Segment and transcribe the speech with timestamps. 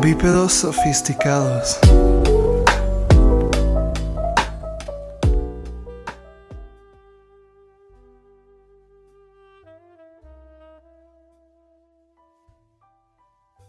[0.00, 1.78] Bípedos sofisticados.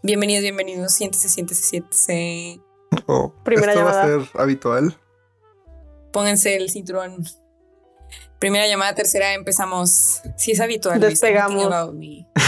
[0.03, 0.93] Bienvenidos, bienvenidos.
[0.93, 2.61] Siéntese, siéntese, siéntese.
[3.07, 4.03] Oh, Primera esto va llamada.
[4.03, 4.97] a ser habitual.
[6.11, 7.25] Pónganse el cinturón.
[8.39, 10.21] Primera llamada, tercera, empezamos.
[10.37, 10.99] Si es habitual.
[10.99, 11.93] Despegamos.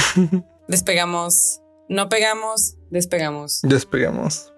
[0.67, 1.61] despegamos.
[1.87, 3.61] No pegamos, despegamos.
[3.63, 4.53] Despegamos.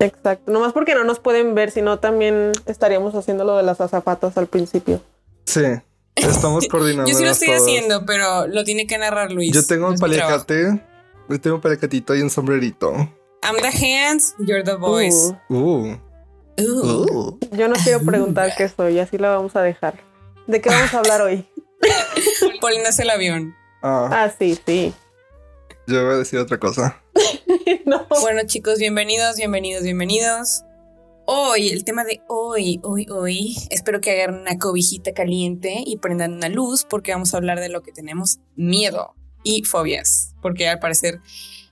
[0.00, 0.50] Exacto.
[0.50, 4.48] Nomás porque no nos pueden ver, sino también estaríamos haciendo lo de las azafatas al
[4.48, 5.00] principio.
[5.46, 5.62] Sí.
[6.16, 7.10] Estamos coordinando.
[7.10, 9.52] Yo sí lo estoy haciendo, pero lo tiene que narrar Luis.
[9.52, 10.82] Yo tengo un paliacate.
[11.28, 12.92] Yo tengo un paliacatito y un sombrerito.
[13.42, 15.34] I'm the hands, you're the voice.
[15.48, 15.96] Uh, Uh.
[16.58, 17.38] Uh.
[17.52, 20.00] yo no quiero preguntar qué soy, así lo vamos a dejar.
[20.46, 21.46] ¿De qué vamos a hablar hoy?
[22.60, 23.54] Paulina es el avión.
[23.82, 24.92] Ah, Ah, sí, sí.
[25.86, 27.02] yo voy a decir otra cosa.
[27.86, 28.06] no.
[28.20, 30.62] Bueno, chicos, bienvenidos, bienvenidos, bienvenidos.
[31.26, 36.34] Hoy, el tema de hoy, hoy, hoy, espero que hagan una cobijita caliente y prendan
[36.34, 40.78] una luz porque vamos a hablar de lo que tenemos miedo y fobias, porque al
[40.78, 41.20] parecer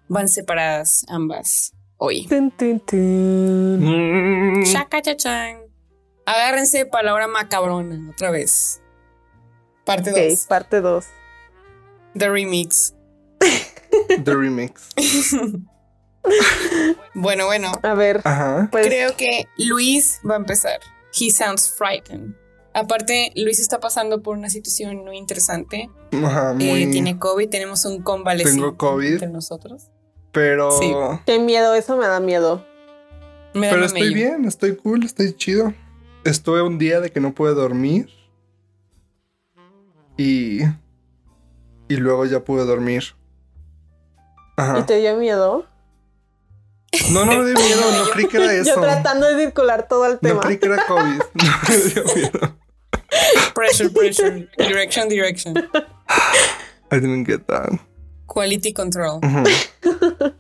[0.09, 2.27] van separadas ambas hoy.
[2.27, 3.79] Tun, tun, tun.
[4.61, 4.65] Mm.
[4.65, 5.59] Chaca, chachán.
[6.27, 8.81] Agárrense palabra macabrona otra vez.
[9.85, 10.47] Parte Ok, 2.
[10.47, 11.05] parte 2.
[12.17, 12.95] The remix.
[14.25, 14.89] The remix.
[17.15, 17.73] Bueno, bueno.
[17.83, 18.69] A ver, Ajá.
[18.71, 20.79] pues Creo que Luis va a empezar.
[21.19, 22.35] He sounds frightened.
[22.75, 25.91] Aparte, Luis está pasando por una situación muy interesante.
[26.13, 26.91] Ajá, Eh, muy.
[26.91, 29.13] tiene COVID, tenemos un convaleciente Tengo COVID.
[29.15, 29.91] entre nosotros.
[30.33, 30.73] Pero.
[30.73, 30.93] Sí.
[31.27, 32.65] qué miedo, eso me da miedo.
[33.55, 35.75] Me da Pero estoy bien, estoy cool, estoy chido.
[36.25, 38.09] Estuve un día de que no pude dormir.
[40.17, 40.61] Y.
[41.89, 43.15] Y luego ya pude dormir.
[44.79, 45.67] ¿Y te dio miedo?
[47.11, 48.75] No, no me dio miedo, no creí que era eso.
[48.77, 50.41] Yo tratando de circular todo el No tema.
[50.41, 51.21] creí que era COVID.
[51.35, 52.57] No me dio miedo.
[53.55, 54.49] Pressure, pressure.
[54.57, 55.55] Direction, direction.
[56.91, 57.71] I didn't get that.
[58.33, 59.21] Quality control.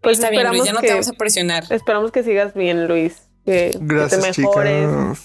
[0.00, 1.64] Pues Está bien, Luis, ya no que, te vamos a presionar.
[1.72, 3.22] esperamos que sigas bien, Luis.
[3.46, 4.86] Que, que Gracias, te mejores.
[4.86, 5.18] chicas.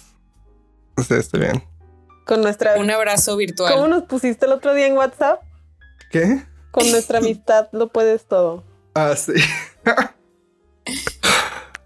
[1.05, 1.63] Sí, estoy bien.
[2.25, 2.79] Con nuestra.
[2.79, 3.73] Un abrazo virtual.
[3.73, 5.41] ¿Cómo nos pusiste el otro día en WhatsApp?
[6.11, 6.45] ¿Qué?
[6.71, 8.63] Con nuestra amistad lo puedes todo.
[8.95, 9.33] Ah, sí.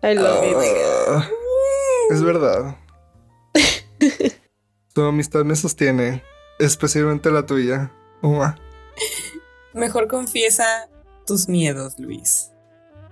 [0.04, 0.56] I love it.
[1.08, 1.28] Ah,
[2.12, 2.78] es verdad.
[4.94, 6.22] Tu amistad me sostiene,
[6.60, 7.92] especialmente la tuya.
[8.22, 8.56] Uma.
[9.74, 10.90] Mejor confiesa
[11.26, 12.52] tus miedos, Luis.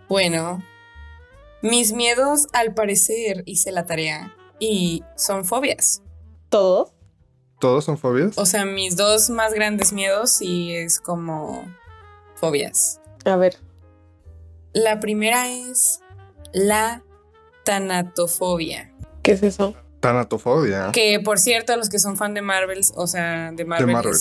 [0.07, 0.61] Bueno,
[1.61, 6.03] mis miedos al parecer hice la tarea y son fobias.
[6.49, 6.93] ¿Todos?
[7.59, 8.37] ¿Todos son fobias?
[8.37, 11.65] O sea, mis dos más grandes miedos y es como
[12.35, 12.99] fobias.
[13.25, 13.57] A ver.
[14.73, 16.01] La primera es
[16.53, 17.03] la
[17.63, 18.93] tanatofobia.
[19.21, 19.75] ¿Qué es eso?
[19.99, 20.91] Tanatofobia.
[20.91, 24.15] Que por cierto, los que son fan de Marvel, o sea, de Marvel, Marvel.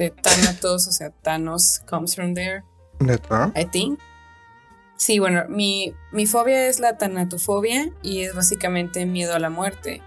[0.00, 2.64] De Thanatos, o sea, Thanos comes from there,
[3.00, 3.52] ¿Neta?
[3.54, 4.00] I think.
[4.96, 10.02] Sí, bueno, mi, mi fobia es la tanatofobia y es básicamente miedo a la muerte.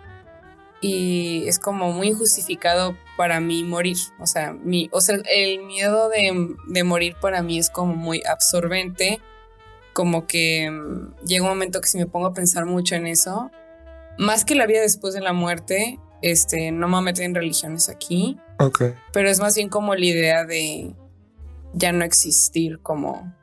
[0.81, 3.97] Y es como muy injustificado para mí morir.
[4.19, 8.21] O sea, mi, o sea el miedo de, de morir para mí es como muy
[8.27, 9.19] absorbente.
[9.93, 13.49] Como que mm, llega un momento que si me pongo a pensar mucho en eso,
[14.17, 17.35] más que la vida después de la muerte, este, no me voy a meter en
[17.35, 18.39] religiones aquí,
[19.11, 20.95] Pero es más bien como la idea de
[21.73, 23.33] ya no existir, como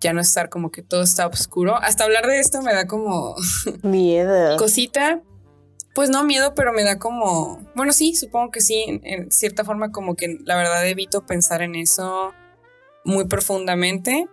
[0.00, 1.76] ya no estar como que todo está oscuro.
[1.76, 3.34] Hasta hablar de esto me da como
[3.82, 4.56] Miedo.
[4.56, 5.22] cosita.
[5.94, 9.62] Pues no miedo, pero me da como, bueno, sí, supongo que sí, en, en cierta
[9.62, 12.32] forma como que la verdad evito pensar en eso
[13.04, 14.26] muy profundamente,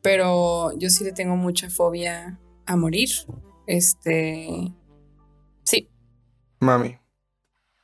[0.00, 3.10] pero yo sí le tengo mucha fobia a morir.
[3.66, 4.72] Este,
[5.64, 5.90] sí,
[6.60, 6.96] Mami.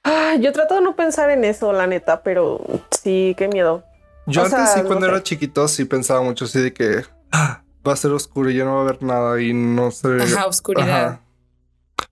[0.04, 2.64] Ah, yo trato de no pensar en eso, la neta, pero
[3.02, 3.84] sí, qué miedo.
[4.26, 5.12] Yo O antes sea, sí, no cuando sé.
[5.12, 7.02] era chiquito, sí pensaba mucho así de que
[7.32, 10.08] ah, va a ser oscuro y ya no va a haber nada y no sé.
[10.22, 11.06] ajá, oscuridad.
[11.06, 11.20] Ajá.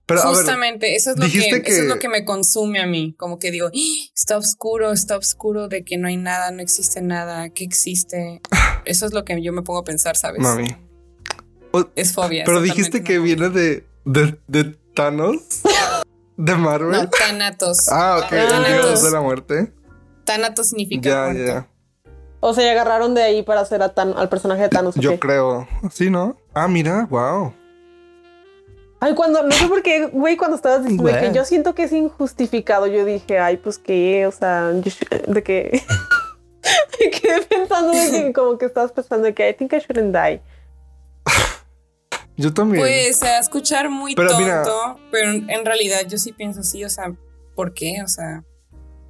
[0.05, 3.13] Pero ver, Justamente, eso, es lo que, eso es lo que- me consume a mí.
[3.17, 7.01] Como que digo, "Ah, está oscuro, está oscuro de que no hay nada, no existe
[7.01, 8.41] nada, que existe.
[8.85, 10.41] Eso es lo que yo me pongo a pensar, ¿sabes?
[10.41, 10.67] mami.
[11.95, 12.43] Es fobia.
[12.45, 15.61] Pero dijiste que viene de, de, de Thanos,
[16.39, 16.91] de Marvel.
[16.91, 17.89] No, Thanatos.
[17.91, 18.85] ah, ok, el Thanatos.
[18.85, 19.73] dios de la muerte.
[20.23, 21.45] Thanatos significa Ya, muerte.
[21.45, 21.67] ya.
[22.39, 24.95] O sea, agarraron de ahí para hacer a Tan- al personaje de Thanos.
[24.95, 25.67] ¿o Yo creo.
[25.91, 26.37] Sí, ¿no?
[26.53, 27.53] Ah, mira, wow.
[29.01, 31.91] Ay, cuando, no sé por qué, güey, cuando estabas diciendo que yo siento que es
[31.93, 34.91] injustificado, yo dije, ay, pues qué, o sea, yo
[35.27, 35.83] de que
[36.99, 40.13] me quedé pensando de que como que estabas pensando de que I think I shouldn't
[40.15, 40.41] die.
[42.41, 42.81] Yo también.
[42.81, 44.63] Pues a escuchar muy Pero tonto, mira-
[45.11, 47.13] pero en realidad yo sí pienso así, o sea,
[47.55, 48.01] ¿por qué?
[48.03, 48.43] O sea,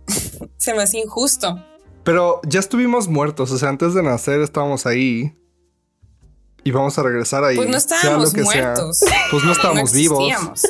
[0.57, 1.63] se me hace injusto.
[2.03, 5.35] Pero ya estuvimos muertos, o sea, antes de nacer estábamos ahí.
[6.63, 7.55] Y vamos a regresar ahí.
[7.55, 8.43] Pues no sea estábamos sea.
[8.43, 8.99] muertos.
[9.31, 10.19] Pues no estábamos vivos.
[10.19, 10.61] existíamos.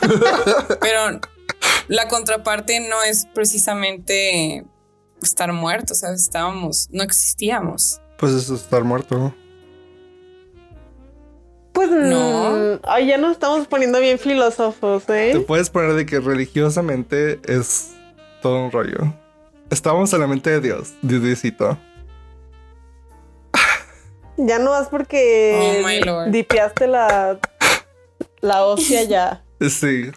[0.80, 1.20] Pero
[1.88, 4.64] la contraparte no es precisamente
[5.22, 6.20] estar muertos, ¿sabes?
[6.22, 8.00] Estábamos, no existíamos.
[8.18, 9.34] Pues eso es estar muerto.
[11.76, 12.56] Pues No.
[12.56, 12.80] no.
[12.84, 15.40] Ay, ya nos estamos poniendo bien filósofos, Te ¿eh?
[15.40, 17.90] puedes poner de que religiosamente es
[18.42, 19.12] todo un rollo.
[19.70, 21.78] Estamos en la mente de Dios, Diosito.
[24.38, 26.30] Ya no vas porque Oh, my lord.
[26.30, 27.38] dipeaste la,
[28.40, 29.42] la hostia ya.
[29.60, 30.10] Sí.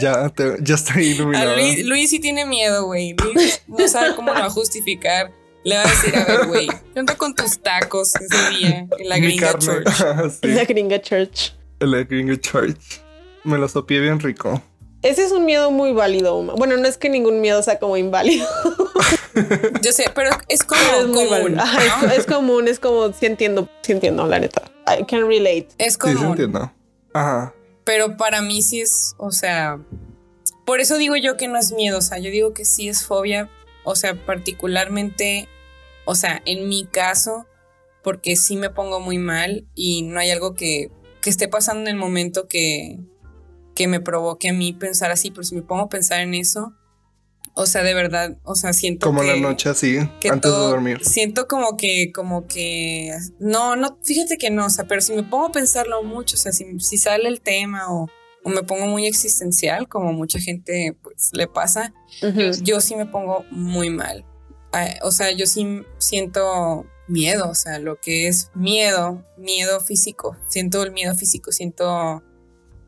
[0.00, 1.56] Ya, te- ya está iluminado.
[1.56, 3.14] Luis, Luis sí tiene miedo, güey.
[3.34, 5.30] Luis no sabe cómo lo va a justificar.
[5.64, 9.08] Le va a decir, a ver, güey, ¿qué onda con tus tacos ese día en
[9.08, 9.66] la Mi gringa carne.
[9.84, 10.32] church?
[10.42, 10.48] Sí.
[10.48, 11.52] La gringa church.
[11.80, 13.00] En la Gringo Church.
[13.42, 14.62] Me lo sopié bien rico.
[15.02, 16.40] Ese es un miedo muy válido.
[16.56, 18.46] Bueno, no es que ningún miedo sea como inválido.
[19.82, 21.28] Yo sé, pero es como es común.
[21.30, 21.60] válido.
[21.60, 22.12] Ajá, ¿no?
[22.12, 24.62] es, es común, es como, sí entiendo, sí entiendo, la neta.
[24.86, 25.68] I can relate.
[25.78, 26.18] Es Sí, común.
[26.18, 26.72] sí entiendo.
[27.12, 27.52] Ajá.
[27.84, 29.78] Pero para mí sí es, o sea,
[30.64, 33.04] por eso digo yo que no es miedo, o sea, yo digo que sí es
[33.04, 33.50] fobia,
[33.84, 35.48] o sea, particularmente,
[36.04, 37.46] o sea, en mi caso,
[38.02, 40.90] porque sí me pongo muy mal y no hay algo que,
[41.20, 42.98] que esté pasando en el momento que,
[43.74, 46.74] que me provoque a mí pensar así, pero si me pongo a pensar en eso,
[47.56, 49.28] o sea, de verdad, o sea, siento Como que...
[49.28, 51.04] la noche así, que antes todo- de dormir.
[51.04, 55.22] Siento como que, como que, no, no, fíjate que no, o sea, pero si me
[55.22, 58.08] pongo a pensarlo mucho, o sea, si, si sale el tema o,
[58.42, 61.94] o me pongo muy existencial, como mucha gente pues le pasa,
[62.62, 64.24] yo sí me pongo muy mal.
[64.74, 70.36] Ah, O sea, yo sí siento miedo, o sea, lo que es miedo, miedo físico,
[70.48, 72.24] siento el miedo físico, siento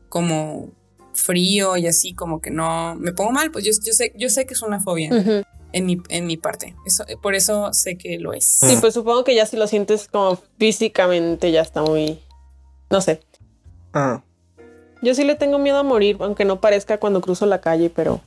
[0.09, 0.73] como
[1.13, 4.45] frío y así, como que no, me pongo mal, pues yo, yo sé, yo sé
[4.45, 6.75] que es una fobia en mi, en mi parte.
[6.85, 8.43] Eso, por eso sé que lo es.
[8.43, 12.19] Sí, pues supongo que ya si lo sientes como físicamente ya está muy...
[12.89, 13.21] No sé.
[13.93, 14.23] Ah.
[15.01, 18.19] Yo sí le tengo miedo a morir, aunque no parezca cuando cruzo la calle, pero...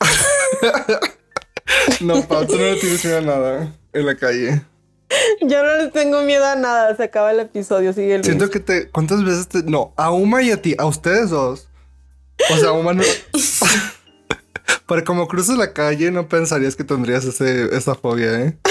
[2.00, 4.62] No, Pau, tú no le tienes miedo a nada en la calle.
[5.40, 6.96] Yo no le tengo miedo a nada.
[6.96, 8.88] Se acaba el episodio, sigue el Siento que te.
[8.90, 9.62] ¿Cuántas veces te.?
[9.62, 11.68] No, a Uma y a ti, a ustedes dos.
[12.50, 13.02] O sea, Uma no.
[14.86, 18.58] Para como cruzas la calle, no pensarías que tendrías ese, esa fobia, ¿eh?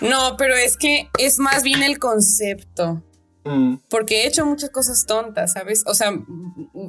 [0.00, 3.02] No, pero es que es más bien el concepto.
[3.44, 3.78] Mm.
[3.90, 5.82] Porque he hecho muchas cosas tontas, ¿sabes?
[5.86, 6.12] O sea,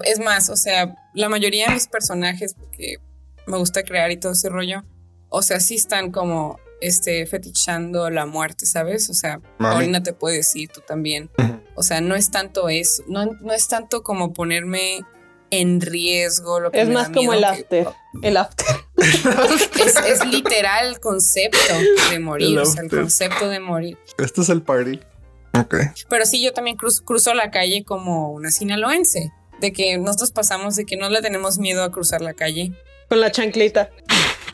[0.04, 2.98] es más, o sea, la mayoría de mis personajes, porque
[3.50, 4.84] me gusta crear y todo ese rollo,
[5.30, 9.10] o sea, sí están como este fetichando la muerte, ¿sabes?
[9.10, 9.42] O sea.
[9.58, 11.30] Paulina te puede decir, tú también.
[11.76, 15.02] O sea, no es tanto eso, no, no es tanto como ponerme
[15.52, 17.88] en riesgo lo que Es más como el que- after.
[18.22, 18.66] El after.
[19.00, 21.58] Es, es literal el concepto
[22.12, 23.98] de morir, El o sea, el concepto de morir.
[24.18, 25.00] Este es el party.
[25.58, 25.76] Ok.
[26.10, 29.32] Pero sí, yo también cruz- cruzo la calle como una sinaloense,
[29.62, 32.74] de que nosotros pasamos de que no le tenemos miedo a cruzar la calle.
[33.10, 33.90] Con la chancleta.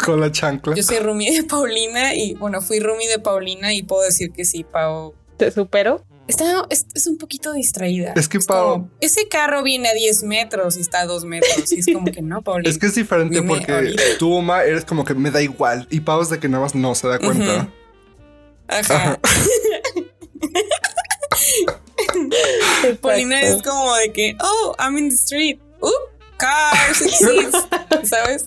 [0.03, 0.75] Con la chancla.
[0.75, 4.45] Yo soy roomie de Paulina y, bueno, fui roomie de Paulina y puedo decir que
[4.45, 5.13] sí, Pau.
[5.37, 6.03] ¿Te supero?
[6.27, 8.13] Está, es, es un poquito distraída.
[8.15, 11.71] Es que Pau- como, ese carro viene a 10 metros y está a 2 metros.
[11.71, 12.69] Y es como que no, Paulina.
[12.69, 14.01] Es que es diferente porque ahorita.
[14.17, 15.87] tú, Uma, eres como que me da igual.
[15.91, 17.69] Y Pau es de que nada más no se da cuenta.
[18.67, 19.19] Ajá.
[23.01, 25.59] Paulina es como de que, oh, I'm in the street.
[25.81, 25.89] Uh,
[26.45, 27.73] cars exist.
[28.03, 28.45] ¿Sabes?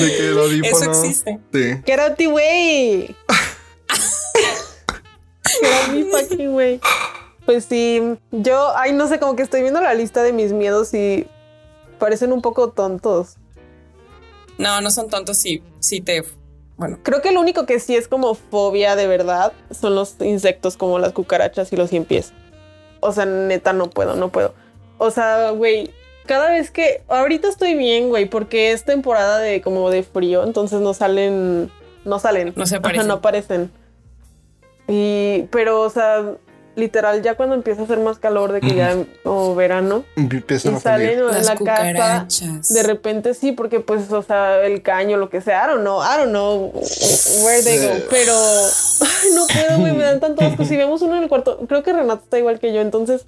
[0.00, 0.76] De que el audífono.
[0.76, 1.38] Eso existe.
[1.52, 1.82] Sí.
[1.84, 3.16] Get out the way.
[5.60, 6.80] Get out the fucking way.
[7.44, 8.02] Pues sí,
[8.32, 11.28] yo, ay, no sé, como que estoy viendo la lista de mis miedos y
[11.98, 13.36] parecen un poco tontos.
[14.58, 16.24] No, no son tontos si, si te.
[16.76, 20.76] Bueno, Creo que lo único que sí es como fobia de verdad son los insectos
[20.76, 22.32] como las cucarachas y los cien pies.
[23.00, 24.54] O sea, neta, no puedo, no puedo.
[24.98, 25.90] O sea, güey,
[26.26, 27.02] cada vez que.
[27.08, 31.70] Ahorita estoy bien, güey, porque es temporada de como de frío, entonces no salen.
[32.04, 32.52] No salen.
[32.56, 33.08] No se Ajá, aparecen.
[33.08, 33.70] no aparecen.
[34.88, 35.42] Y.
[35.50, 36.22] Pero, o sea,
[36.76, 40.04] literal, ya cuando empieza a hacer más calor de que ya como verano.
[40.14, 41.56] Empiezan Y a salen en las la casa.
[41.58, 42.68] cucarachas.
[42.72, 46.00] De repente sí, porque pues, o sea, el caño, lo que sea, I don't know,
[46.02, 46.72] I don't know
[47.44, 48.32] where they go, pero
[49.00, 50.64] ay, no puedo, güey, me dan tanto asco.
[50.64, 53.24] Si vemos uno en el cuarto, creo que Renato está igual que yo, entonces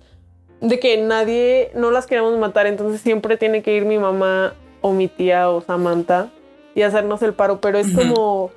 [0.60, 4.92] de que nadie, no las queremos matar, entonces siempre tiene que ir mi mamá o
[4.92, 6.30] mi tía o Samantha
[6.74, 8.50] y hacernos el paro, pero es como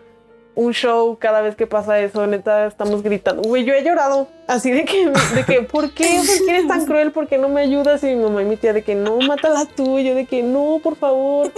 [0.54, 3.42] un show cada vez que pasa eso, neta, estamos gritando.
[3.44, 6.20] Güey, yo he llorado así de que, de que, ¿por qué?
[6.26, 7.12] ¿Por qué eres tan cruel?
[7.12, 8.04] ¿Por qué no me ayudas?
[8.04, 10.44] Y mi mamá y mi tía de que no, mátala tú, y yo de que
[10.44, 11.52] no, por favor.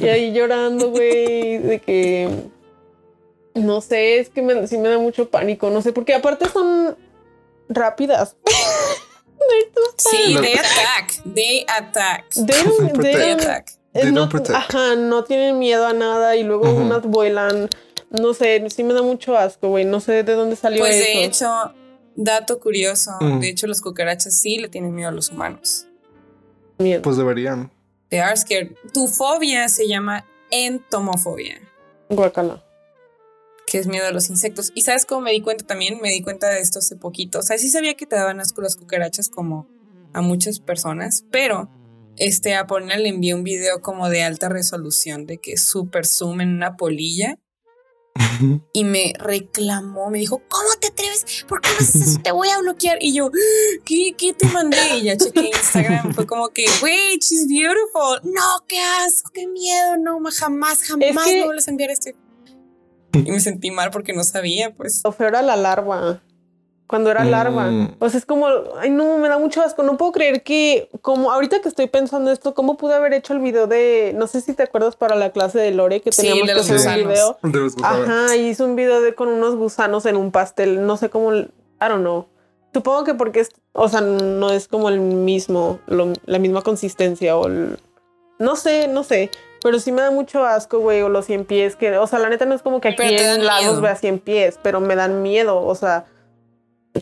[0.00, 2.28] Y ahí llorando, güey, de que
[3.54, 6.96] no sé, es que me, sí me da mucho pánico, no sé, porque aparte son
[7.68, 8.36] rápidas.
[9.96, 11.22] Sí, they attack.
[11.34, 12.24] They attack.
[12.34, 13.02] They don't- Protect.
[13.02, 13.70] they They don't- attack.
[13.92, 17.68] They no- don't ajá, no tienen miedo a nada y luego unas vuelan.
[18.10, 19.84] No sé, sí me da mucho asco, güey.
[19.84, 21.04] No sé de dónde salió Pues eso.
[21.04, 21.74] de hecho,
[22.16, 23.40] dato curioso, Mm.
[23.40, 25.86] de hecho las cucarachas sí le tienen miedo a los humanos.
[26.78, 27.02] Miedo.
[27.02, 27.70] Pues deberían.
[28.10, 28.72] They are scared.
[28.92, 31.60] Tu fobia se llama entomofobia,
[32.08, 32.62] Guacala.
[33.66, 34.72] Que es miedo a los insectos.
[34.74, 35.98] ¿Y sabes cómo me di cuenta también?
[36.00, 37.38] Me di cuenta de esto hace poquito.
[37.38, 39.68] O sea, sí sabía que te daban asco las cucarachas como
[40.12, 41.68] a muchas personas, pero
[42.16, 46.40] este, a Paulina le envié un video como de alta resolución, de que super zoom
[46.40, 47.38] en una polilla.
[48.72, 51.44] Y me reclamó, me dijo, ¿cómo te atreves?
[51.48, 52.20] ¿Por qué no haces eso?
[52.22, 52.98] Te voy a bloquear.
[53.00, 53.30] Y yo,
[53.84, 54.76] ¿qué, qué te mandé?
[54.98, 56.14] Y ya chequé Instagram.
[56.14, 58.20] Fue como que, wait, she's beautiful.
[58.24, 59.96] No, qué asco, qué miedo.
[59.98, 62.10] No, jamás, jamás Es que- me vuelves a enviar esto.
[63.14, 65.00] Y me sentí mal porque no sabía, pues.
[65.04, 66.20] Lo feo era la larva.
[66.86, 67.30] Cuando era Mm.
[67.30, 67.70] larva.
[67.98, 68.46] O sea, es como,
[68.78, 69.82] ay, no, me da mucho asco.
[69.82, 73.38] No puedo creer que, como ahorita que estoy pensando esto, ¿cómo pude haber hecho el
[73.38, 76.42] video de, no sé si te acuerdas para la clase de Lore que Sí, teníamos
[76.46, 77.12] de que los hacer un gusanos.
[77.14, 77.38] video?
[77.52, 78.08] De los gusanos.
[78.08, 81.34] Ajá, y hice un video de con unos gusanos en un pastel, no sé cómo,
[81.34, 81.46] I
[81.80, 82.26] don't know.
[82.74, 87.36] Supongo que porque es, o sea, no es como el mismo, lo- la misma consistencia
[87.36, 87.78] o el-
[88.38, 89.30] no sé, no sé,
[89.64, 92.28] pero sí me da mucho asco, güey, o los 100 pies que, o sea, la
[92.28, 95.22] neta no es como que aquí Pero en Lagos vea 100 pies, pero me dan
[95.22, 96.04] miedo, o sea,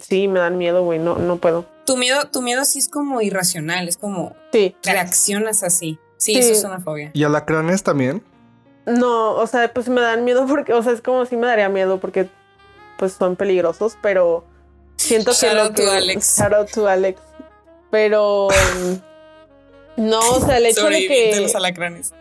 [0.00, 1.66] sí, me dan miedo, güey, no, no puedo.
[1.84, 5.98] Tu miedo, tu miedo sí es como irracional, es como Sí, reaccionas así.
[6.16, 6.38] Sí, Sí.
[6.38, 7.10] eso es una fobia.
[7.12, 8.22] ¿Y alacranes también?
[8.86, 11.68] no, o sea, pues me dan miedo porque, o sea, es como si me daría
[11.68, 12.28] miedo porque,
[12.96, 14.44] pues son peligrosos, pero
[14.96, 16.36] siento que Shout lo out to que- Alex.
[16.38, 17.20] Shout out to Alex.
[17.90, 22.12] Pero mm, no, o sea, el hecho de Sobreviviente de que los alacranes.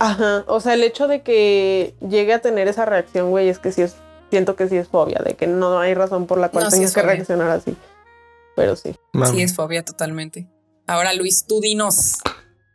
[0.00, 3.70] Ajá, o sea, el hecho de que llegue a tener esa reacción, güey, es que
[3.70, 3.94] sí es
[4.30, 6.92] siento que sí es fobia, de que no hay razón por la cual No, tengas
[6.94, 7.14] que fobia.
[7.14, 7.76] reaccionar así.
[8.54, 8.94] Pero sí.
[9.32, 10.48] Sí, es fobia totalmente.
[10.86, 12.18] Ahora, Luis, tú dinos.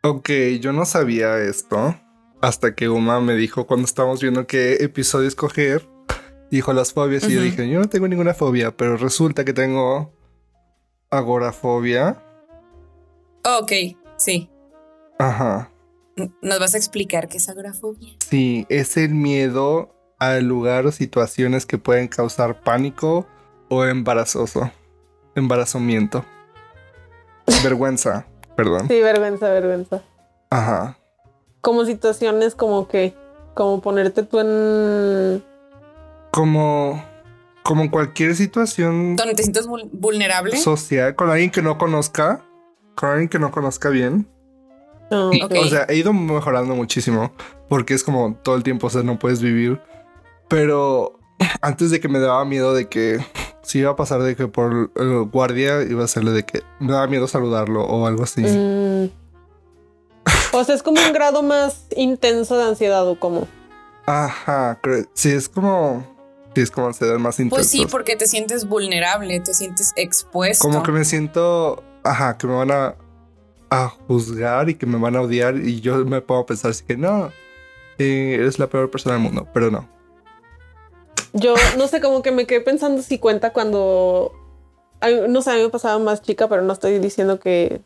[0.02, 0.28] Ok,
[0.60, 1.94] yo no sabía esto
[2.42, 5.88] hasta que Uma me dijo cuando estábamos viendo qué episodio escoger.
[6.50, 10.12] Dijo las fobias y yo dije, yo no tengo ninguna fobia, pero resulta que tengo
[11.10, 12.22] agorafobia.
[13.44, 13.72] Ok,
[14.16, 14.50] sí.
[15.18, 15.70] Ajá.
[16.40, 18.08] ¿Nos vas a explicar qué es agorafobia?
[18.26, 23.26] Sí, es el miedo al lugar o situaciones que pueden causar pánico
[23.68, 24.70] o embarazoso.
[25.34, 26.24] Embarazamiento.
[27.62, 28.88] Vergüenza, perdón.
[28.88, 30.02] Sí, vergüenza, vergüenza.
[30.50, 30.98] Ajá.
[31.60, 33.14] Como situaciones como que
[33.54, 35.42] como ponerte tú en
[36.30, 37.02] Como,
[37.62, 40.56] como en cualquier situación ¿Donde te sientes vul- vulnerable?
[40.56, 42.44] social con alguien que no conozca,
[42.94, 44.28] con alguien que no conozca bien.
[45.10, 45.36] No, Ok.
[45.44, 45.52] ok.
[45.62, 47.32] O sea, he ido mejorando muchísimo
[47.68, 49.80] porque es como todo el tiempo, o sea, no puedes vivir.
[50.48, 51.18] Pero
[51.60, 53.18] antes de que me daba miedo de que
[53.62, 56.92] si iba a pasar de que por el guardia iba a serle de que me
[56.92, 58.42] daba miedo saludarlo o algo así.
[58.42, 59.10] Mm.
[60.52, 63.46] O sea, es como un grado más intenso de ansiedad o como.
[64.06, 66.06] Ajá, creo- sí, es como,
[66.54, 67.56] sí, es como ansiedad más intensa.
[67.56, 70.62] Pues sí, porque te sientes vulnerable, te sientes expuesto.
[70.66, 72.94] Como que me siento, ajá, que me van a,
[73.70, 76.96] a juzgar y que me van a odiar y yo me a pensar así que
[76.96, 77.30] no,
[77.98, 79.88] eh, eres la peor persona del mundo, pero no.
[81.32, 84.32] Yo no sé, como que me quedé pensando si cuenta cuando.
[85.28, 87.82] No sé, a mí me pasaba más chica, pero no estoy diciendo que.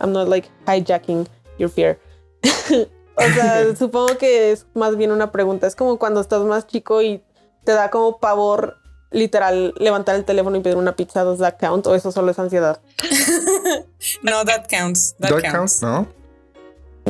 [0.00, 1.98] I'm not like hijacking your fear.
[3.16, 5.66] o sea, supongo que es más bien una pregunta.
[5.66, 7.22] Es como cuando estás más chico y
[7.64, 8.78] te da como pavor
[9.10, 11.86] literal levantar el teléfono y pedir una pizza, ¿does that count?
[11.86, 12.80] O eso solo es ansiedad.
[14.22, 15.14] No, that counts.
[15.18, 15.80] That, That counts.
[15.80, 16.06] counts, ¿no?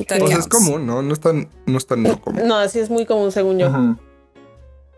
[0.06, 0.36] That counts.
[0.38, 1.02] es común, ¿no?
[1.02, 2.46] No es tan, no es tan no común.
[2.46, 3.70] No, así es muy común según yo.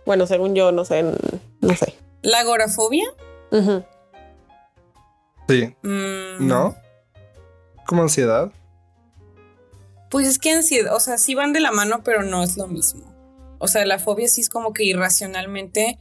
[0.06, 1.94] Bueno, según yo, no sé, no sé.
[2.22, 3.06] ¿La agorafobia?
[5.48, 6.76] Sí, Mm, ¿no?
[7.86, 8.52] Como ansiedad.
[10.10, 12.66] Pues es que ansiedad, o sea, sí van de la mano, pero no es lo
[12.68, 13.12] mismo.
[13.58, 15.98] O sea, la fobia sí es como que irracionalmente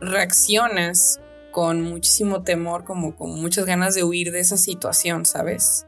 [0.00, 1.20] reaccionas
[1.52, 5.86] con muchísimo temor, como con muchas ganas de huir de esa situación, ¿sabes?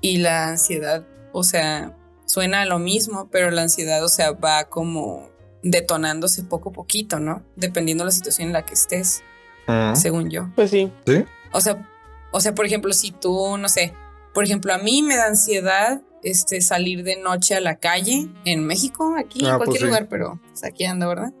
[0.00, 1.96] Y la ansiedad, o sea,
[2.26, 5.30] suena a lo mismo, pero la ansiedad, o sea, va como
[5.62, 7.42] detonándose poco a poquito, ¿no?
[7.56, 9.22] Dependiendo de la situación en la que estés,
[9.70, 10.48] Ah, según yo.
[10.54, 10.90] Pues sí.
[11.06, 11.24] ¿Sí?
[11.52, 11.86] O sea,
[12.30, 13.92] O sea, por ejemplo, si tú, no sé,
[14.34, 18.66] por ejemplo, a mí me da ansiedad este, salir de noche a la calle en
[18.66, 19.86] México, aquí, Ah, en pues cualquier sí.
[19.86, 21.32] lugar, pero aquí ando, ¿verdad?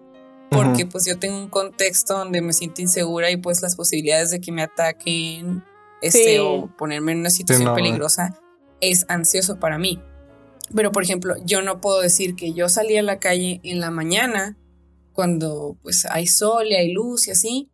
[0.50, 4.40] Porque pues yo tengo un contexto donde me siento insegura y pues las posibilidades de
[4.40, 5.62] que me ataquen
[6.00, 6.38] este, Sí.
[6.40, 7.76] o ponerme en una situación no, eh.
[7.76, 8.38] peligrosa
[8.80, 10.00] es ansioso para mí.
[10.74, 13.90] Pero por ejemplo, yo no puedo decir que yo salí a la calle en la
[13.90, 14.56] mañana
[15.12, 17.70] cuando pues hay sol y hay luz y así.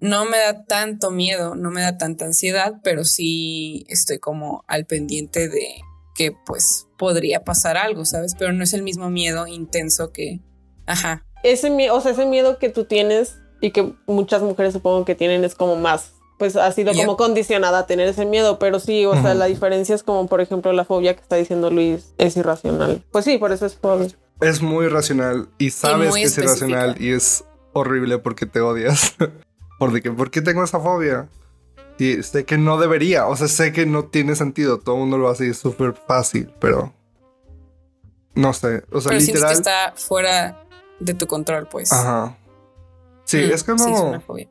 [0.00, 4.86] No me da tanto miedo, no me da tanta ansiedad, pero sí estoy como al
[4.86, 5.80] pendiente de
[6.14, 8.34] que pues podría pasar algo, ¿sabes?
[8.38, 10.40] Pero no es el mismo miedo intenso que,
[10.86, 15.04] ajá, Ese miedo, o sea, ese miedo que tú tienes y que muchas mujeres supongo
[15.04, 17.04] que tienen es como más, pues ha sido Yep.
[17.04, 20.40] como condicionada a tener ese miedo, pero sí, o sea, la diferencia es como, por
[20.40, 23.02] ejemplo, la fobia que está diciendo Luis es irracional.
[23.10, 24.08] Pues sí, por eso es fobia.
[24.40, 29.16] Es muy racional y sabes que es irracional y es horrible porque te odias.
[29.80, 31.28] Por de que, ¿por qué tengo esa fobia?
[32.00, 35.18] Y sé que no debería, o sea, sé que no tiene sentido, todo el mundo
[35.18, 36.92] lo hace y es súper fácil, pero
[38.34, 39.52] no sé, o sea, pero sientes que literal.
[39.52, 40.64] está fuera
[41.00, 41.92] de tu control, pues.
[41.92, 42.36] Ajá.
[43.24, 44.48] Sí, Mm, es como sí, es una fobia.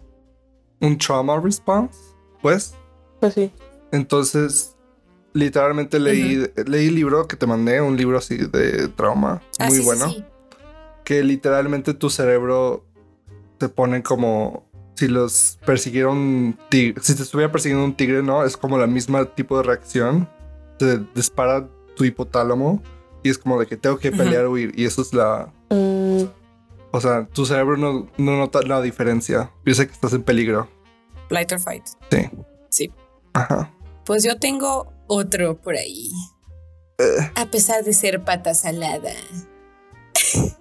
[0.81, 1.97] un trauma response,
[2.41, 2.73] pues.
[3.19, 3.51] Pues sí.
[3.91, 4.75] Entonces,
[5.33, 9.77] literalmente leí, leí el libro que te mandé, un libro así de trauma, Ah, muy
[9.77, 10.09] sí, bueno.
[10.09, 10.23] sí.
[11.03, 12.83] que literalmente tu cerebro
[13.57, 18.43] te pone como si los persiguieron tigre, si te estuviera persiguiendo un tigre, ¿no?
[18.43, 20.27] Es como la misma tipo de reacción.
[20.77, 22.81] Te dispara tu hipotálamo
[23.23, 24.73] y es como de que tengo que pelear o huir.
[24.77, 25.51] Y eso es la...
[25.69, 26.23] Mm,
[26.97, 29.51] O sea, tu cerebro no, no nota la diferencia.
[29.63, 30.67] Piensa que estás en peligro.
[31.29, 31.85] Flight or fight.
[32.09, 32.29] Sí.
[32.69, 32.91] Sí.
[33.33, 33.71] Ajá.
[34.03, 36.09] Pues yo tengo otro por ahí.
[36.97, 37.31] Eh.
[37.35, 39.11] A pesar de ser pata salada.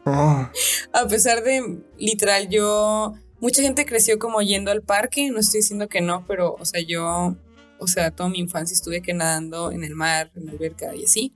[0.05, 0.47] Oh,
[0.93, 3.15] A pesar de, literal, yo...
[3.41, 6.81] Mucha gente creció como yendo al parque, no estoy diciendo que no, pero, o sea,
[6.81, 7.35] yo,
[7.79, 11.05] o sea, toda mi infancia estuve que nadando en el mar, en la alberca y
[11.05, 11.35] así.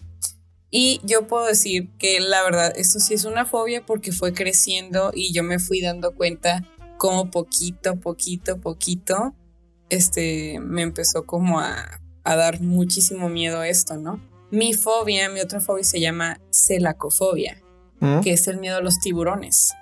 [0.71, 5.11] Y yo puedo decir que la verdad, esto sí es una fobia porque fue creciendo
[5.13, 6.65] y yo me fui dando cuenta
[6.97, 9.35] como poquito, poquito, poquito,
[9.89, 14.21] este, me empezó como a, a dar muchísimo miedo esto, ¿no?
[14.53, 17.61] Mi fobia, mi otra fobia se llama celacofobia
[18.01, 18.21] ¿Mm?
[18.21, 19.73] que es el miedo a los tiburones.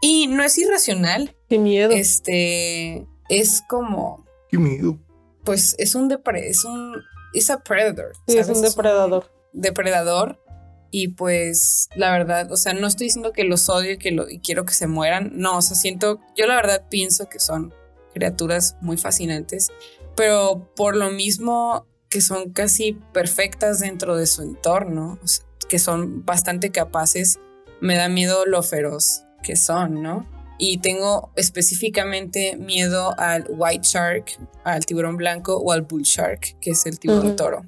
[0.00, 1.92] Y no es irracional, qué miedo.
[1.92, 4.98] este es como, Qué miedo.
[5.44, 6.96] pues es un depre es un
[7.32, 8.12] es a predator.
[8.26, 9.30] sí, es un depredador.
[9.52, 10.42] Depredador
[10.90, 14.28] y pues la verdad, o sea, no estoy diciendo que los odio y que lo,
[14.28, 17.72] y quiero que se mueran, no, o sea, siento, yo la verdad pienso que son
[18.12, 19.70] criaturas muy fascinantes,
[20.14, 25.78] pero por lo mismo que son casi perfectas dentro de su entorno, o sea, que
[25.78, 27.38] son bastante capaces,
[27.80, 30.28] me da miedo lo feroz que son, ¿no?
[30.58, 36.72] Y tengo específicamente miedo al white shark, al tiburón blanco o al bull shark, que
[36.72, 37.62] es el tiburón toro.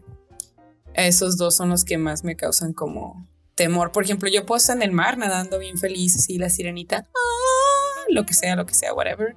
[0.94, 3.92] Esos dos son los que más me causan como temor.
[3.92, 8.04] Por ejemplo, yo puedo estar en el mar nadando bien feliz, así la sirenita, ah,
[8.09, 9.37] lo que sea, lo que sea, whatever.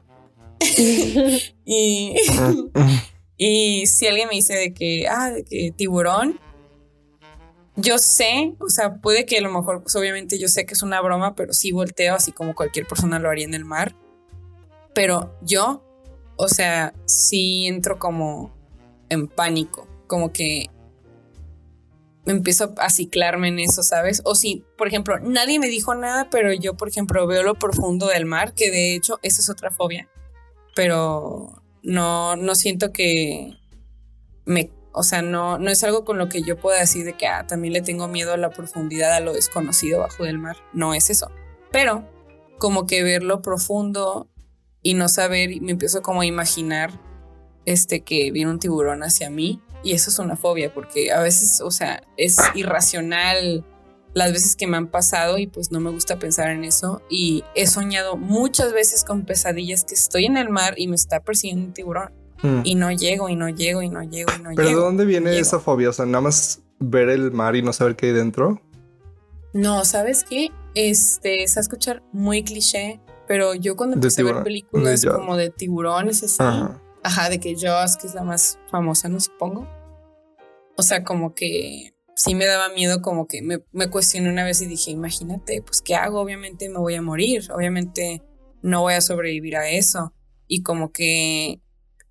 [1.65, 2.15] y,
[3.37, 6.39] y si alguien me dice de que, ah, de que tiburón,
[7.75, 10.81] yo sé, o sea, puede que a lo mejor, pues obviamente yo sé que es
[10.81, 13.95] una broma, pero sí volteo así como cualquier persona lo haría en el mar.
[14.95, 15.83] Pero yo,
[16.37, 18.51] o sea, sí entro como
[19.09, 20.71] en pánico, como que
[22.31, 24.21] empiezo a ciclarme en eso, ¿sabes?
[24.25, 28.07] O si, por ejemplo, nadie me dijo nada, pero yo, por ejemplo, veo lo profundo
[28.07, 30.09] del mar, que de hecho esa es otra fobia,
[30.75, 33.57] pero no, no siento que
[34.45, 37.27] me, o sea, no, no es algo con lo que yo pueda decir de que
[37.27, 40.93] ah, también le tengo miedo a la profundidad, a lo desconocido bajo del mar, no
[40.93, 41.31] es eso,
[41.71, 42.09] pero
[42.57, 44.27] como que ver lo profundo
[44.81, 46.99] y no saber, me empiezo como a imaginar
[47.65, 51.61] este que viene un tiburón hacia mí y eso es una fobia porque a veces,
[51.61, 53.65] o sea, es irracional
[54.13, 57.43] las veces que me han pasado y pues no me gusta pensar en eso y
[57.55, 61.65] he soñado muchas veces con pesadillas que estoy en el mar y me está persiguiendo
[61.67, 62.11] un tiburón
[62.43, 62.61] Mm.
[62.65, 64.81] y no llego y no llego y no llego y no ¿Pero de llego.
[64.81, 65.41] dónde viene Llego.
[65.41, 65.89] esa fobia?
[65.89, 68.61] O sea, nada más ver el mar y no saber qué hay dentro.
[69.53, 70.49] No, ¿sabes qué?
[70.75, 75.01] Este, se va a escuchar muy cliché, pero yo cuando De empecé a ver películas
[75.01, 76.79] de como de tiburones así, Ajá.
[77.03, 79.67] Ajá, de que Jaws, que es la más famosa, no supongo.
[80.75, 84.62] O sea, como que sí me daba miedo, como que me, me cuestioné una vez
[84.62, 86.19] y dije, imagínate, pues, ¿qué hago?
[86.19, 88.23] Obviamente me voy a morir, obviamente
[88.62, 90.13] no voy a sobrevivir a eso.
[90.47, 91.62] Y como que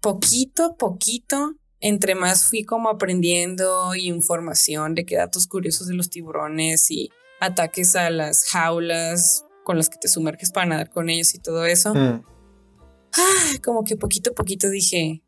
[0.01, 6.11] poquito a poquito, entre más fui como aprendiendo información de que datos curiosos de los
[6.11, 11.35] tiburones y ataques a las jaulas con las que te sumerges para nadar con ellos
[11.35, 12.23] y todo eso Mm.
[13.19, 15.23] Ah, como que poquito a poquito dije,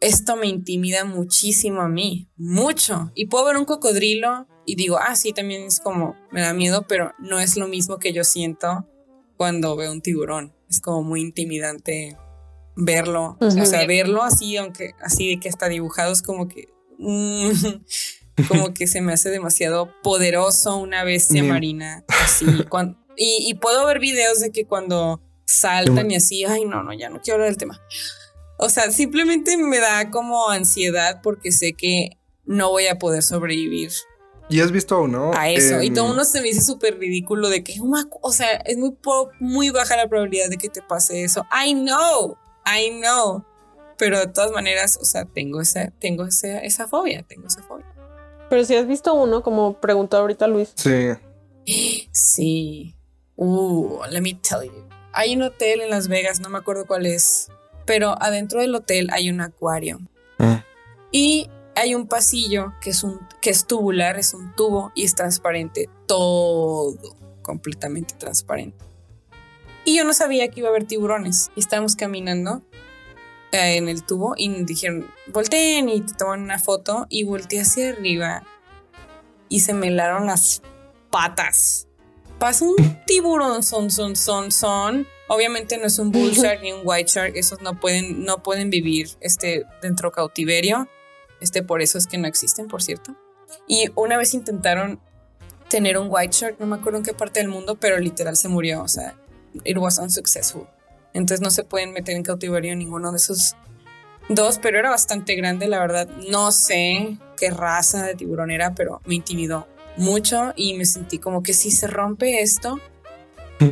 [0.00, 3.12] esto me intimida muchísimo a mí, mucho.
[3.14, 6.86] Y puedo ver un cocodrilo y digo, ah, sí, también es como, me da miedo,
[6.88, 8.86] pero no es lo mismo que yo siento
[9.36, 10.54] cuando veo un tiburón.
[10.68, 12.16] Es como muy intimidante
[12.76, 16.68] verlo, o sea, verlo así, aunque así de que está dibujado es como que...
[16.98, 17.50] mm,
[18.48, 22.04] como que se me hace demasiado poderoso una bestia marina.
[22.08, 22.46] Así,
[23.16, 27.20] y puedo ver videos de que cuando saltan y así, ay, no, no, ya no
[27.20, 27.80] quiero hablar del tema.
[28.58, 33.90] O sea, simplemente me da como ansiedad porque sé que no voy a poder sobrevivir
[34.48, 35.30] ¿Y has visto uno?
[35.34, 35.80] a eso.
[35.80, 38.96] y todo uno se me dice súper ridículo de que, "Uma- o sea, es muy,
[39.38, 41.46] muy baja la probabilidad de que te pase eso.
[41.66, 42.36] I know,
[42.66, 43.44] I know.
[43.96, 47.86] Pero de todas maneras, o sea, tengo esa, tengo esa, esa fobia, tengo esa fobia.
[48.48, 50.72] Pero si has visto uno, como preguntó ahorita Luis.
[50.74, 51.10] Sí.
[52.12, 52.96] Sí.
[53.36, 54.88] Uh, let me tell you.
[55.20, 57.48] Hay un hotel en Las Vegas, no me acuerdo cuál es,
[57.84, 60.00] pero adentro del hotel hay un acuario
[60.38, 60.54] Mm.
[61.12, 65.14] y hay un pasillo que es un que es tubular, es un tubo y es
[65.14, 66.96] transparente, todo
[67.42, 68.82] completamente transparente.
[69.84, 71.50] Y yo no sabía que iba a haber tiburones.
[71.54, 72.62] Y estábamos caminando
[73.52, 77.90] eh, en el tubo y dijeron, volteen y te toman una foto y volteé hacia
[77.90, 78.42] arriba
[79.50, 80.62] y se me helaron las
[81.10, 81.89] patas.
[82.40, 82.74] Pasa un
[83.04, 85.06] tiburón, son, son, son, son.
[85.28, 88.70] Obviamente no es un bull shark ni un white shark, esos no pueden, no pueden
[88.70, 90.88] vivir este, dentro cautiverio.
[91.42, 93.14] Este, por eso es que no existen, por cierto.
[93.68, 95.00] Y una vez intentaron
[95.68, 98.48] tener un white shark, no me acuerdo en qué parte del mundo, pero literal se
[98.48, 98.82] murió.
[98.82, 99.14] O sea,
[99.64, 100.66] it was unsuccessful.
[101.12, 103.54] Entonces no se pueden meter en cautiverio ninguno de esos
[104.30, 106.08] dos, pero era bastante grande, la verdad.
[106.30, 111.42] No sé qué raza de tiburón era, pero me intimidó mucho y me sentí como
[111.42, 112.80] que si se rompe esto,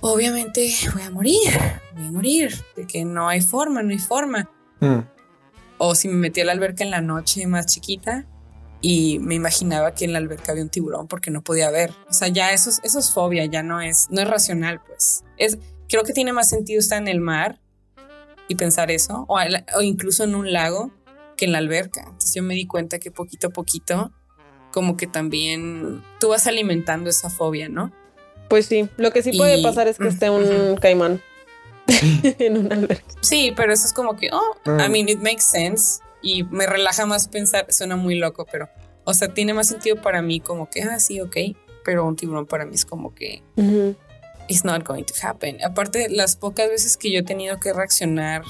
[0.00, 1.50] obviamente voy a morir,
[1.94, 4.50] voy a morir, de que no hay forma, no hay forma.
[4.80, 5.00] Mm.
[5.78, 8.26] O si me metí a la alberca en la noche más chiquita
[8.80, 11.92] y me imaginaba que en la alberca había un tiburón porque no podía ver.
[12.08, 15.24] O sea, ya eso es, eso es fobia, ya no es, no es racional, pues.
[15.36, 17.60] Es, creo que tiene más sentido estar en el mar
[18.48, 19.38] y pensar eso, o,
[19.76, 20.92] o incluso en un lago
[21.36, 22.02] que en la alberca.
[22.02, 24.12] Entonces yo me di cuenta que poquito a poquito,
[24.76, 27.90] como que también tú vas alimentando esa fobia, ¿no?
[28.50, 31.22] Pues sí, lo que sí puede Y- pasar es que esté un caimán
[31.86, 33.02] en una alberca.
[33.22, 34.92] Sí, pero eso es como que, oh, I Mm.
[34.92, 36.00] mean, it makes sense.
[36.20, 38.68] Y me relaja más pensar, suena muy loco, pero,
[39.04, 41.36] o sea, tiene más sentido para mí como que, ah, sí, ok.
[41.82, 43.42] Pero un tiburón para mí es como que,
[44.46, 45.56] it's not going to happen.
[45.64, 48.42] Aparte, las pocas veces que yo he tenido que reaccionar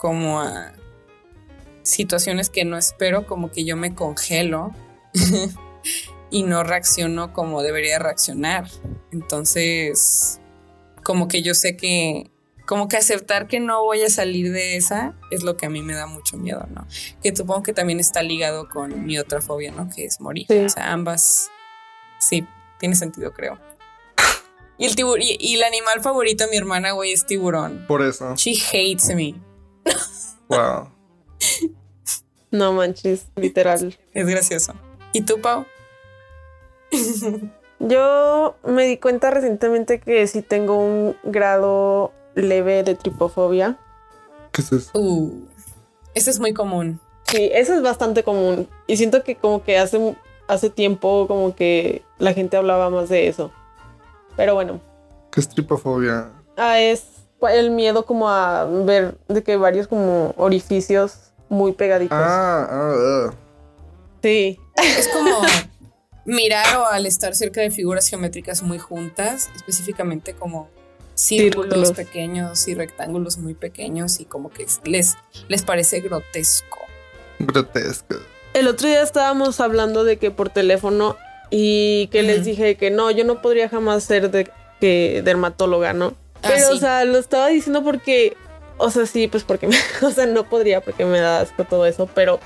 [0.00, 0.72] como a
[1.84, 4.74] situaciones que no espero, como que yo me congelo
[6.30, 8.68] y no reacciono como debería reaccionar.
[9.10, 10.40] Entonces,
[11.02, 12.30] como que yo sé que,
[12.66, 15.82] como que aceptar que no voy a salir de esa es lo que a mí
[15.82, 16.86] me da mucho miedo, ¿no?
[17.22, 19.88] Que supongo que también está ligado con mi otra fobia, ¿no?
[19.90, 20.46] Que es morir.
[20.48, 20.58] Sí.
[20.58, 21.50] O sea, ambas,
[22.18, 22.46] sí,
[22.78, 23.58] tiene sentido, creo.
[24.78, 27.84] Y el, tibur y, y el animal favorito de mi hermana, güey, es tiburón.
[27.86, 28.34] Por eso.
[28.36, 29.34] She hates me.
[30.48, 30.90] Wow.
[32.50, 33.98] No manches, literal.
[34.12, 34.74] Es gracioso.
[35.12, 35.66] ¿Y tú, Pau?
[37.78, 43.76] Yo me di cuenta recientemente que sí tengo un grado leve de tripofobia.
[44.52, 44.90] ¿Qué es eso?
[44.98, 45.46] Uh,
[46.14, 47.00] este es muy común.
[47.24, 48.68] Sí, eso es bastante común.
[48.86, 50.16] Y siento que como que hace,
[50.48, 53.50] hace tiempo como que la gente hablaba más de eso.
[54.36, 54.80] Pero bueno,
[55.30, 56.30] ¿Qué es tripofobia?
[56.56, 57.06] ah, es
[57.50, 62.16] el miedo como a ver de que varios como orificios muy pegaditos.
[62.20, 63.34] Ah, ah, ah.
[64.22, 64.60] Sí,
[64.98, 65.40] Es como
[66.24, 70.68] mirar o al estar cerca de figuras geométricas muy juntas, específicamente como
[71.14, 71.92] círculos, Círculos.
[71.92, 75.16] pequeños y rectángulos muy pequeños y como que les,
[75.48, 76.78] les parece grotesco.
[77.38, 78.16] grotesco.
[78.54, 81.16] El otro día estábamos hablando de que por teléfono
[81.50, 86.14] y que les dije que no, yo no podría jamás ser de, que dermatóloga, ¿no?
[86.42, 86.72] Ah, Pero, sí.
[86.74, 88.36] o sea, lo estaba diciendo porque,
[88.78, 91.84] o sea, sí, pues porque, me- o sea, no podría porque me da asco todo
[91.86, 92.40] eso, pero,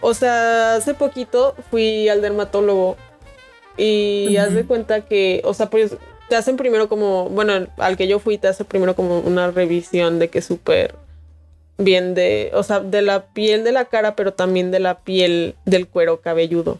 [0.00, 2.96] o sea, hace poquito fui al dermatólogo
[3.76, 5.96] y haz de cuenta que, o sea, pues
[6.28, 10.18] te hacen primero como, bueno, al que yo fui te hace primero como una revisión
[10.18, 10.94] de que súper
[11.78, 15.54] bien de, o sea, de la piel de la cara, pero también de la piel
[15.64, 16.78] del cuero cabelludo.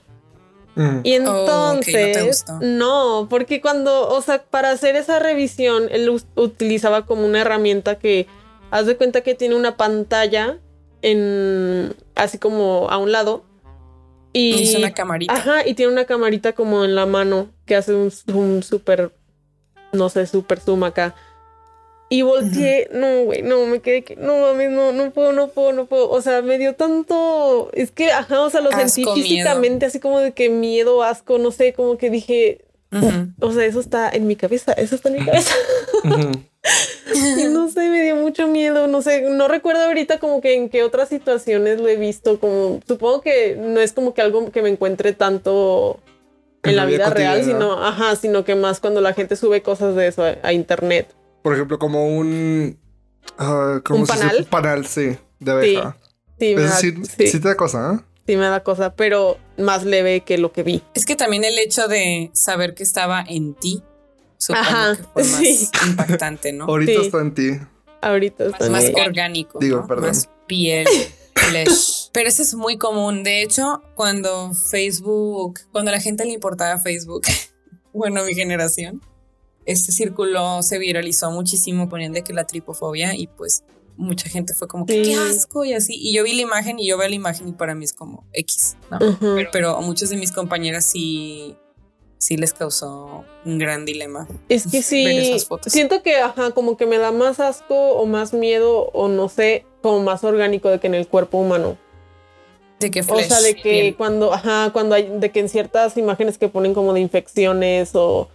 [0.77, 1.01] Mm.
[1.03, 2.59] Y Oh, no entonces, gustó.
[2.61, 8.27] no, porque cuando, o sea, para hacer esa revisión, él utilizaba como una herramienta que,
[8.71, 10.59] haz de cuenta que tiene una pantalla
[11.03, 13.45] en, así como a un lado.
[14.33, 15.33] Y, Hizo una camarita.
[15.33, 19.13] ajá, y tiene una camarita como en la mano que hace un zoom súper,
[19.93, 21.15] no sé, súper zoom acá.
[22.13, 25.73] Y volteé, no, güey, no, me quedé que, no mames, no, no puedo, no puedo,
[25.73, 26.11] no puedo.
[26.11, 30.19] O sea, me dio tanto, es que, ajá, o sea, lo sentí físicamente, así como
[30.19, 32.65] de que miedo, asco, no sé, como que dije,
[33.41, 35.55] o sea, eso está en mi cabeza, eso está en mi cabeza.
[36.05, 36.33] Ujú.
[37.15, 40.69] Y no sé, me dio mucho miedo, no sé, no recuerdo ahorita como que en
[40.69, 44.63] qué otras situaciones lo he visto, como supongo que no es como que algo que
[44.63, 45.99] me encuentre tanto
[46.63, 50.09] en, la vida, real, sino, ajá, sino que más cuando la gente sube cosas de
[50.09, 51.15] eso a, a internet.
[51.43, 52.79] Por ejemplo, como un.
[53.39, 54.25] ah, ¿cómo ¿Un se dice?
[54.25, 54.39] panal?
[54.41, 55.97] Un panal, sí, de abeja.
[56.39, 58.05] Sí, me Es da, decir, sí, sí te da cosa, ¿eh?
[58.27, 60.83] sí me da cosa, pero más leve que lo que vi.
[60.95, 63.83] Es que también el hecho de saber que estaba en ti,
[64.41, 65.69] supongo Ajá, que fue más sí.
[65.87, 66.65] impactante, ¿no?
[66.65, 67.07] Ahorita Sí.
[67.07, 67.51] está en ti.
[68.03, 68.99] Ahorita está más bien.
[69.01, 69.87] orgánico, Digo, ¿no?
[69.87, 70.07] perdón.
[70.09, 70.87] más piel,
[71.35, 72.09] flesh.
[72.13, 73.23] Pero eso es muy común.
[73.23, 77.23] De hecho, cuando Facebook, cuando a la gente le importaba Facebook,
[77.93, 79.03] bueno, mi generación,
[79.67, 83.63] este círculo se viralizó muchísimo, ponían de que la tripofobia y pues
[83.97, 85.11] mucha gente fue como que Sí.
[85.11, 85.93] qué asco y así.
[85.95, 88.27] Y yo vi la imagen y yo veo la imagen y para mí es como
[88.33, 88.99] X, ¿no?
[89.21, 91.55] Pero, pero a muchas de mis compañeras sí,
[92.21, 94.29] sí les causó un gran dilema.
[94.49, 95.73] Es que ver sí, esas fotos.
[95.73, 99.65] siento que, ajá, como que me da más asco o más miedo o no sé,
[99.83, 101.79] como más orgánico de que en el cuerpo humano.
[102.79, 105.97] De que O flesh, sea, de que cuando, ajá, cuando hay, de que en ciertas
[105.97, 108.29] imágenes que ponen como de infecciones o,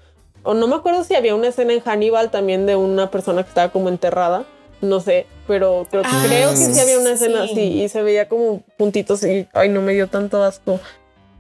[0.44, 3.50] o no me acuerdo si había una escena en Hannibal también de una persona que
[3.50, 4.46] estaba como enterrada,
[4.82, 7.24] no sé, pero creo, Ah, creo que sí había una sí.
[7.26, 10.80] escena así y se veía como puntitos y, ay, no me dio tanto asco.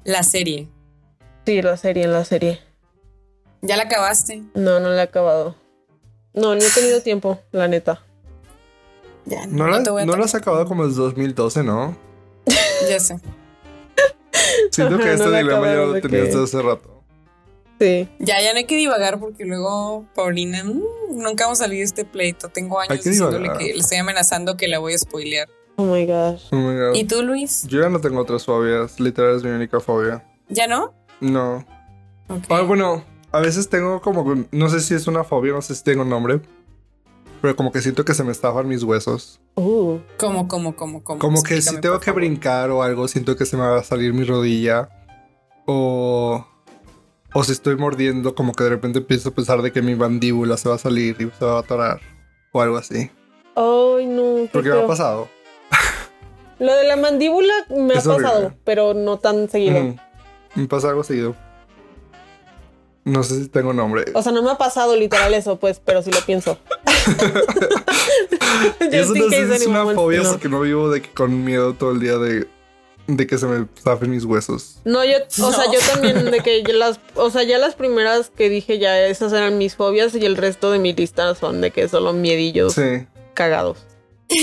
[0.03, 0.67] La serie.
[1.45, 2.59] Sí, la serie, en la serie.
[3.61, 4.43] ¿Ya la acabaste?
[4.53, 5.55] No, no la he acabado.
[6.33, 8.01] No, ni he tenido tiempo, la neta.
[9.25, 11.95] Ya, No, la, te voy a no la has acabado como desde 2012, ¿no?
[12.89, 13.19] Ya sé.
[14.71, 17.03] Siento que este no la dilema ya lo tenías desde hace rato.
[17.79, 18.07] Sí.
[18.19, 20.81] Ya, ya no hay que divagar porque luego Paulina, mm,
[21.11, 22.49] nunca vamos a salir de este pleito.
[22.49, 23.57] Tengo años que diciéndole divagar.
[23.57, 25.49] que le estoy amenazando que la voy a spoilear.
[25.77, 26.43] Oh my gosh.
[26.51, 26.95] Oh my God.
[26.95, 27.63] ¿Y tú, Luis?
[27.67, 28.99] Yo ya no tengo otras fobias.
[28.99, 30.23] Literal es mi única fobia.
[30.49, 30.93] ¿Ya no?
[31.21, 31.65] No.
[32.49, 34.45] Ah, bueno, a veces tengo como.
[34.51, 36.41] No sé si es una fobia, no sé si tengo nombre.
[37.41, 39.39] Pero como que siento que se me estafan mis huesos.
[39.55, 39.99] Uh.
[40.17, 41.19] ¿Cómo, cómo, cómo, cómo?
[41.19, 42.21] Como que si tengo que favor.
[42.21, 44.89] brincar o algo, siento que se me va a salir mi rodilla.
[45.65, 46.45] O.
[47.33, 50.55] O si estoy mordiendo, como que de repente empiezo a pensar de que mi mandíbula
[50.55, 51.99] se va a salir y se va a atorar.
[52.53, 53.11] O algo así.
[53.55, 54.35] Ay, no.
[54.43, 55.27] qué Porque me ha pasado.
[56.59, 58.23] Lo de la mandíbula me ha horrible.
[58.23, 59.95] pasado, pero no tan seguido.
[60.55, 61.35] Me pasa algo seguido.
[63.03, 64.05] No sé si tengo nombre.
[64.15, 66.57] O sea, no me ha pasado literal eso, pues, pero sí lo pienso.
[68.91, 71.91] Eso no sé si es una fobia porque no vivo de que con miedo todo
[71.91, 72.47] el día de,
[73.07, 74.77] de que se me zafen mis huesos.
[74.85, 78.49] No, yo, o sea, yo también de que las, o sea, ya las primeras que
[78.49, 81.87] dije ya esas eran mis fobias y el resto de mi lista son de que
[81.89, 83.05] solo miedillos Sí.
[83.35, 83.85] cagados.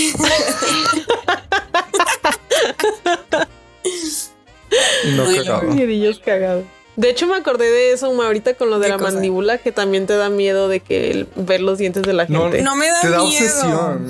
[5.15, 5.61] No.
[5.73, 6.63] Miedillos cagados.
[6.95, 9.11] De hecho, me acordé de eso uma, ahorita con lo de ¿Qué la cosa?
[9.13, 12.43] mandíbula, que también te da miedo de que el- ver los dientes de la No,
[12.43, 12.61] gente.
[12.61, 13.25] No me da Te da miedo.
[13.27, 14.07] obsesión.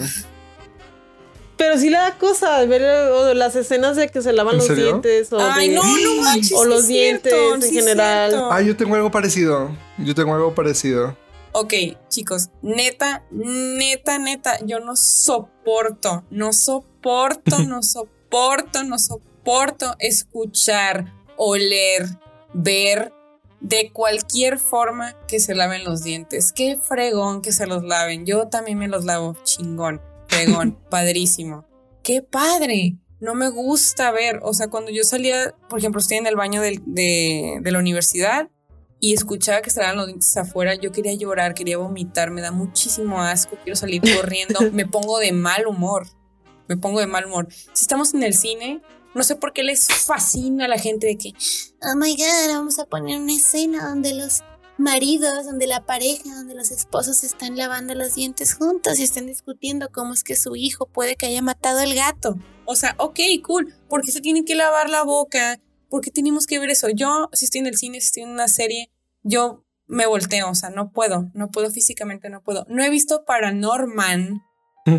[1.56, 4.68] Pero sí le da cosa ver o las escenas de que se lavan ¿En los
[4.68, 4.86] serio?
[4.86, 6.52] dientes o, Ay, de- no, no manches.
[6.52, 8.32] o sí los es dientes cierto, en sí general.
[8.32, 8.52] cierto.
[8.52, 9.70] Ah, yo tengo algo parecido.
[10.00, 11.16] Yo tengo algo parecido.
[11.54, 11.74] Ok,
[12.10, 18.98] chicos, neta, neta, neta, yo no soporto, no soporto, no soporto, no
[19.48, 22.08] soporto escuchar, oler,
[22.54, 23.12] ver
[23.60, 26.52] de cualquier forma que se laven los dientes.
[26.54, 28.26] Qué fregón que se los laven.
[28.26, 31.66] Yo también me los lavo, chingón, fregón, padrísimo.
[32.04, 32.96] Qué padre.
[33.20, 36.62] No me gusta ver, o sea, cuando yo salía, por ejemplo, estoy en el baño
[36.62, 38.50] del- de, de la universidad
[39.00, 43.22] y escuchaba que estaban los dientes afuera, yo quería llorar, quería vomitar, me da muchísimo
[43.22, 46.06] asco, quiero salir corriendo, me pongo de mal humor,
[46.68, 47.48] me pongo de mal humor.
[47.72, 48.82] Si estamos en el cine,
[49.14, 51.34] no sé por qué les fascina a la gente de que,
[51.82, 54.42] Oh my god, vamos a poner una escena donde los
[54.78, 59.90] maridos, donde la pareja, donde los esposos están lavando los dientes juntos y están discutiendo
[59.92, 62.38] cómo es que su hijo puede que haya matado al gato.
[62.66, 66.70] o sea, ok, cool, porque se tienen que lavar la boca, porque tenemos que ver
[66.70, 66.88] eso.
[66.90, 68.90] Yo, si estoy en el cine, si estoy en una serie,
[69.22, 72.66] yo me volteo, o sea, no puedo, no puedo físicamente, no puedo.
[72.70, 74.42] No he visto Paranorman,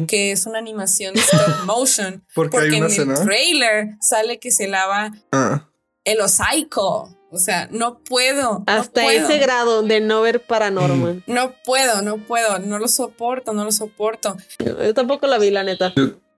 [0.09, 4.51] que es una animación de stop motion, Porque, porque hay en el trailer sale que
[4.51, 5.69] se lava Ah,
[6.05, 7.15] el hocico.
[7.31, 8.61] O sea, no puedo.
[8.61, 9.27] no Hasta puedo.
[9.29, 11.25] ese grado de no ver paranormal.
[11.27, 14.37] No puedo, no puedo, no lo soporto, no lo soporto.
[14.61, 15.93] Yo tampoco la vi, la neta.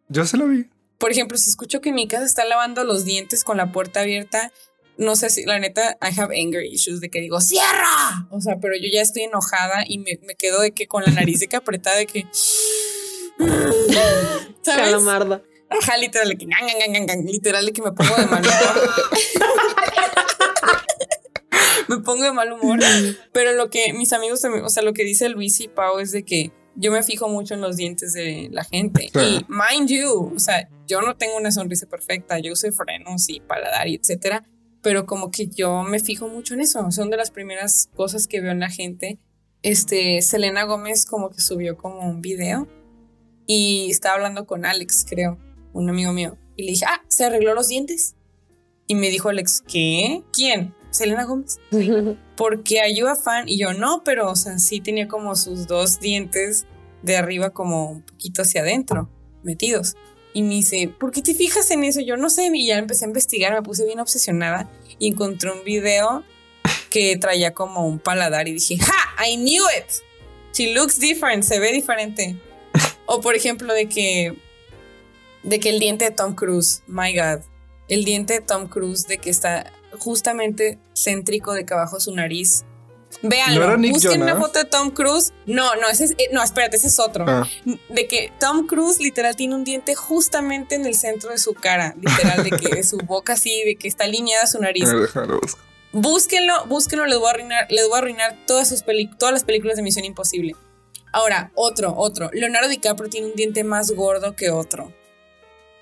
[0.08, 0.70] yo se lo vi.
[0.96, 4.50] Por ejemplo, si escucho que mi casa está lavando los dientes con la puerta abierta,
[4.96, 8.26] no sé si, la neta, I have anger issues de que digo, ¡cierra!
[8.30, 11.10] O sea, pero yo ya estoy enojada y me, me quedo de que con la
[11.10, 12.24] nariz de que apretada de que.
[13.38, 14.84] ¿Sabes?
[14.84, 15.42] Calamarda.
[15.68, 18.90] Ajá, literal, que, gang, gang, gang, gang, literal, que me pongo de mal humor.
[21.88, 22.78] me pongo de mal humor.
[23.32, 26.24] Pero lo que mis amigos, o sea, lo que dice Luis y Pau es de
[26.24, 29.10] que yo me fijo mucho en los dientes de la gente.
[29.14, 33.40] Y mind you, o sea, yo no tengo una sonrisa perfecta, yo uso frenos y
[33.40, 34.44] paladar y etcétera.
[34.82, 36.88] Pero como que yo me fijo mucho en eso.
[36.92, 39.18] Son de las primeras cosas que veo en la gente.
[39.62, 42.68] Este, Selena Gómez como que subió como un video
[43.46, 45.38] y estaba hablando con Alex, creo,
[45.72, 46.36] un amigo mío.
[46.56, 48.16] Y le dije, ah, ¿se arregló los dientes?
[48.86, 50.22] Y me dijo Alex, ¿qué?
[50.32, 50.74] ¿Quién?
[50.90, 51.58] Selena Gómez.
[52.36, 53.48] Porque ayuda fan.
[53.48, 56.66] Y yo, no, pero, o sea, sí tenía como sus dos dientes
[57.02, 59.08] de arriba como un poquito hacia adentro,
[59.42, 59.96] metidos.
[60.32, 62.00] Y me dice, ¿por qué te fijas en eso?
[62.00, 62.50] Yo no sé.
[62.52, 66.24] Y ya empecé a investigar, me puse bien obsesionada y encontré un video
[66.90, 69.26] que traía como un paladar y dije, ¡Ja!
[69.26, 69.90] I knew it.
[70.52, 72.36] She looks different, se ve diferente.
[73.06, 74.36] O por ejemplo, de que.
[75.42, 77.42] De que el diente de Tom Cruise, my God.
[77.88, 82.64] El diente de Tom Cruise, de que está justamente céntrico de que abajo su nariz.
[83.22, 85.32] Véanlo, ¿No busquen una foto de Tom Cruise.
[85.46, 87.24] No, no, ese es, eh, no, espérate, ese es otro.
[87.26, 87.48] Ah,
[87.88, 91.94] De que Tom Cruise literal tiene un diente justamente en el centro de su cara.
[92.00, 94.88] Literal, de que de su boca así, de que está alineada su nariz.
[95.92, 98.84] Búsquenlo, búsquenlo, les voy a arruinar, les voy a arruinar todas sus
[99.18, 100.54] todas las películas de Misión Imposible.
[101.16, 102.28] Ahora, otro, otro.
[102.34, 104.92] Leonardo DiCaprio tiene un diente más gordo que otro.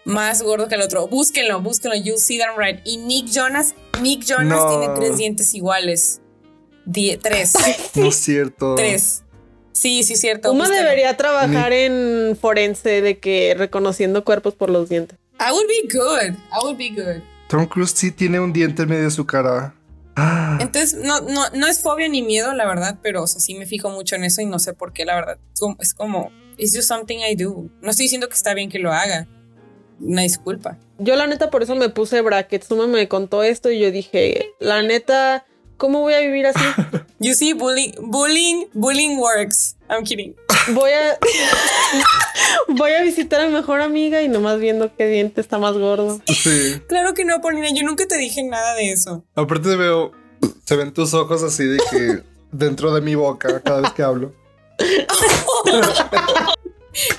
[0.05, 1.09] Más gordo que el otro.
[1.09, 1.97] Búsquenlo, búsquenlo.
[1.97, 2.79] You see that right.
[2.85, 4.69] Y Nick Jonas, Nick Jonas No.
[4.69, 6.21] tiene tres dientes iguales.
[6.85, 7.53] Die- tres.
[7.97, 8.77] No es cierto.
[8.77, 9.25] tres.
[9.73, 10.53] Sí, sí, cierto.
[10.53, 10.85] Uno búsquenlo.
[10.85, 15.19] debería trabajar en forense de que reconociendo cuerpos por los dientes.
[15.41, 16.37] I would be good.
[16.53, 17.23] I would be good.
[17.49, 19.75] Tom Cruise sí tiene un diente en medio de su cara.
[20.17, 23.55] Ah, Entonces, no, no, no es fobia ni miedo, la verdad, pero o sea, sí
[23.55, 25.39] me fijo mucho en eso y no sé por qué, la verdad.
[25.53, 27.69] Es como, es como, it's just something I do.
[27.81, 29.27] No estoy diciendo que está bien que lo haga.
[30.01, 30.79] Una disculpa.
[30.99, 32.67] Yo la neta por eso me puse brackets.
[32.67, 35.47] Suma me contó esto y yo dije, la neta,
[35.77, 36.61] ¿cómo voy a vivir así?
[37.21, 39.77] You see, bullying, bullying, bullying works.
[39.89, 40.35] I'm kidding.
[40.73, 41.19] Voy a
[42.69, 46.21] voy a visitar a mi mejor amiga y nomás viendo qué diente está más gordo.
[46.27, 46.81] sí.
[46.89, 49.25] Claro que no, Paulina, yo nunca te dije nada de eso.
[49.37, 50.13] Aparte veo,
[50.65, 54.35] se ven tus ojos así de que dentro de mi boca cada vez que hablo.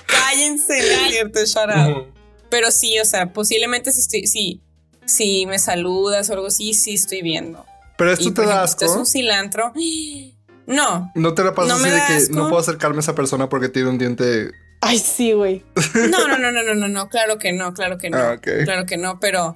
[0.08, 2.08] Cállense, es cierto, shut up.
[2.50, 4.62] Pero sí, o sea, posiblemente si estoy, sí,
[5.06, 7.66] si me saludas o algo así, sí estoy viendo.
[7.98, 9.00] Pero esto Y, te da tú es asco.
[9.00, 9.74] un cilantro.
[10.68, 12.34] No, No te la pasas No así de que asco.
[12.34, 14.50] no puedo acercarme a esa persona porque tiene un diente.
[14.82, 15.64] Ay, sí, güey.
[16.10, 18.18] No, no, no, no, no, no, no, claro que no, claro que no.
[18.18, 18.48] Ah, ok.
[18.64, 19.56] Claro que no, pero,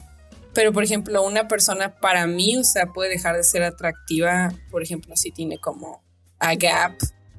[0.53, 4.83] pero por ejemplo, una persona para mí, o sea, puede dejar de ser atractiva, por
[4.83, 6.03] ejemplo, si tiene como
[6.37, 6.93] a gap,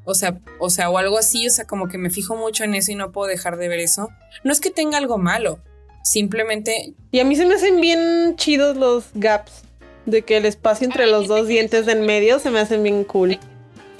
[0.04, 2.74] o sea, o sea, o algo así, o sea, como que me fijo mucho en
[2.74, 4.08] eso y no puedo dejar de ver eso.
[4.42, 5.60] No es que tenga algo malo,
[6.02, 9.62] simplemente, Y a mí se me hacen bien chidos los gaps.
[10.06, 13.04] De que el espacio entre los dos dientes de en medio se me hacen bien
[13.04, 13.38] cool.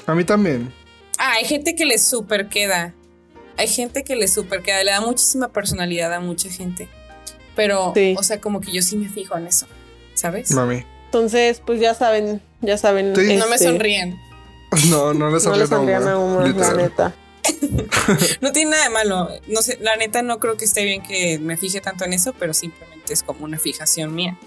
[0.07, 0.73] A mí también.
[1.19, 2.95] ah, hay gente que le super queda.
[3.57, 6.89] Hay gente que le super queda, le da muchísima personalidad a mucha gente.
[7.55, 8.15] Pero, Sí.
[8.19, 9.67] o sea, como que yo sí me fijo en eso,
[10.15, 10.51] ¿sabes?
[10.53, 10.85] Mami.
[11.07, 13.15] Entonces, pues ya saben, ya saben.
[13.15, 13.37] Sí.
[13.37, 14.19] No me este, sonríen.
[14.89, 17.15] No, no le No le sonríe sonrían a uno, la neta.
[18.41, 19.29] No tiene nada de malo.
[19.49, 22.33] No sé, la neta no creo que esté bien que me fije tanto en eso,
[22.39, 24.39] pero simplemente es como una fijación mía.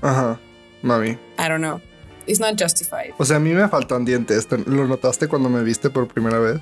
[0.00, 0.40] Ajá,
[0.82, 1.10] mami.
[1.38, 1.80] I don't know.
[2.26, 3.12] It's not justified.
[3.18, 4.46] O sea, a mí me faltan dientes.
[4.46, 6.60] ¿Te- ¿Lo notaste cuando me viste por primera vez?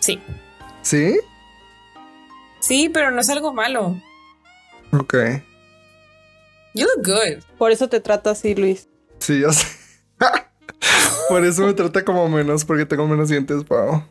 [0.00, 0.20] Sí.
[0.82, 1.18] ¿Sí?
[2.60, 3.96] Sí, pero no es algo malo.
[4.92, 5.14] Ok.
[6.74, 7.42] You look good.
[7.58, 8.88] Por eso te trato así, Luis.
[9.18, 9.66] Sí, ya sé.
[11.28, 14.04] por eso me trata como menos, porque tengo menos dientes, Pau.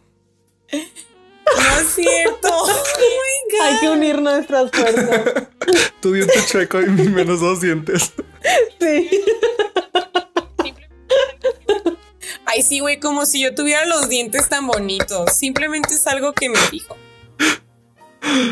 [0.72, 2.50] No es cierto.
[3.52, 3.62] God.
[3.62, 5.48] Hay que unir nuestras fuerzas.
[6.00, 8.14] Tu diente chueco y mi menos dos dientes.
[8.80, 9.10] Sí.
[12.46, 15.32] Ay, sí, güey, como si yo tuviera los dientes tan bonitos.
[15.34, 16.98] Simplemente es algo que me fijo.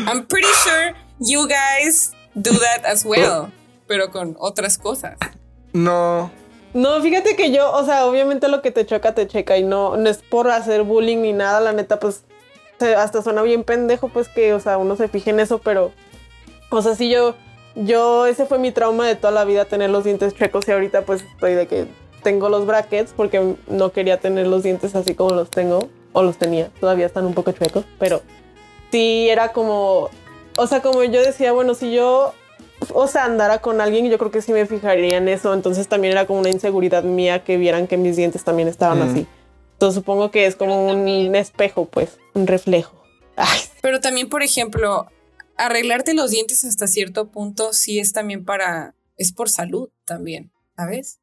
[0.06, 3.52] I'm pretty sure you guys do that as well,
[3.86, 5.18] pero con otras cosas.
[5.72, 6.30] No.
[6.72, 9.58] No, fíjate que yo, o sea, obviamente lo que te choca, te checa.
[9.58, 12.24] Y no, no es por hacer bullying ni nada, la neta, pues
[12.82, 15.92] hasta suena bien pendejo, pues que, o sea, uno se fije en eso, pero,
[16.70, 17.34] o sea, sí yo,
[17.74, 21.02] yo, ese fue mi trauma de toda la vida, tener los dientes chuecos y ahorita
[21.02, 21.86] pues estoy de que
[22.22, 26.36] tengo los brackets porque no quería tener los dientes así como los tengo, o los
[26.36, 28.20] tenía, todavía están un poco chuecos, pero
[28.90, 30.10] sí era como,
[30.56, 32.34] o sea, como yo decía, bueno, si yo
[32.94, 35.52] o sea, andara con alguien, yo creo que sí me fijaría en eso.
[35.52, 39.02] Entonces también era como una inseguridad mía que vieran que mis dientes también estaban Mm.
[39.10, 39.26] así.
[39.80, 43.02] Entonces supongo que es como un espejo, pues, un reflejo.
[43.36, 45.06] Ay, Pero también, por ejemplo,
[45.56, 51.18] arreglarte los dientes hasta cierto punto sí es también para, es por salud también, ¿sabes?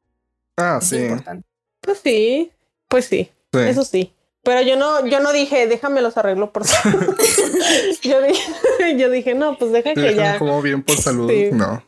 [0.56, 0.96] Ah, Es sí.
[0.96, 1.46] importante.
[1.80, 2.50] pues sí,
[2.88, 3.60] pues sí, sí.
[3.60, 4.12] eso sí.
[4.42, 7.16] Pero yo no, yo no dije, déjame los arreglo por salud.
[8.02, 8.42] yo, dije,
[8.98, 10.36] yo dije, no, pues deja que ya.
[10.36, 11.30] como bien por salud.
[11.30, 11.50] Sí.
[11.52, 11.84] No.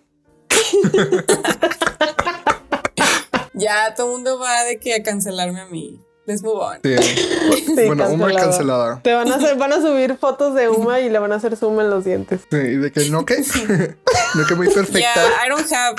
[3.54, 6.00] Ya todo el mundo va de que a cancelarme a mí.
[6.30, 6.78] Let's move on.
[6.84, 6.94] Sí.
[7.70, 8.40] Sí, bueno, una cancelada.
[8.40, 9.00] cancelada.
[9.02, 11.56] Te van a hacer, van a subir fotos de Uma y le van a hacer
[11.56, 12.40] zoom en los dientes.
[12.50, 13.36] Sí, y de que no que
[14.34, 14.98] no que muy perfecta.
[14.98, 15.96] Yeah, I don't have.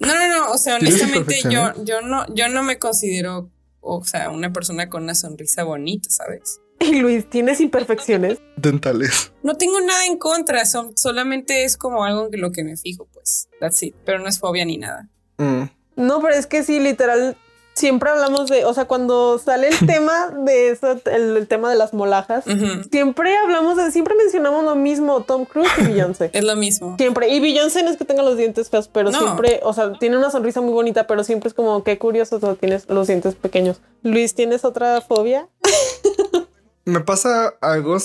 [0.00, 0.52] No, no, no.
[0.52, 1.84] O sea, honestamente, yo, imperfecciones.
[1.84, 6.60] yo no, yo no me considero, o sea, una persona con una sonrisa bonita, ¿sabes?
[6.80, 8.38] Y Luis, ¿tienes imperfecciones?
[8.56, 9.32] Dentales.
[9.42, 13.06] No tengo nada en contra, son, solamente es como algo en lo que me fijo,
[13.12, 13.48] pues.
[13.60, 13.94] That's it.
[14.04, 15.08] Pero no es fobia ni nada.
[15.38, 15.64] Mm.
[15.96, 17.36] No, pero es que sí, literal,
[17.78, 21.76] siempre hablamos de, o sea, cuando sale el tema de eso, el, el tema de
[21.76, 22.44] las molajas,
[22.90, 26.30] siempre hablamos de, siempre mencionamos lo mismo, Tom Cruise y Beyoncé.
[26.34, 26.96] Es lo mismo.
[26.98, 27.28] Siempre.
[27.28, 29.18] Y Beyoncé no es que tenga los dientes feos, pero No.
[29.18, 32.40] siempre, o sea, tiene una sonrisa muy bonita, pero siempre es como, qué curioso, o
[32.40, 33.80] sea, tienes los dientes pequeños.
[34.02, 35.48] Luis, ¿tienes otra fobia?
[36.84, 37.98] Me pasa algo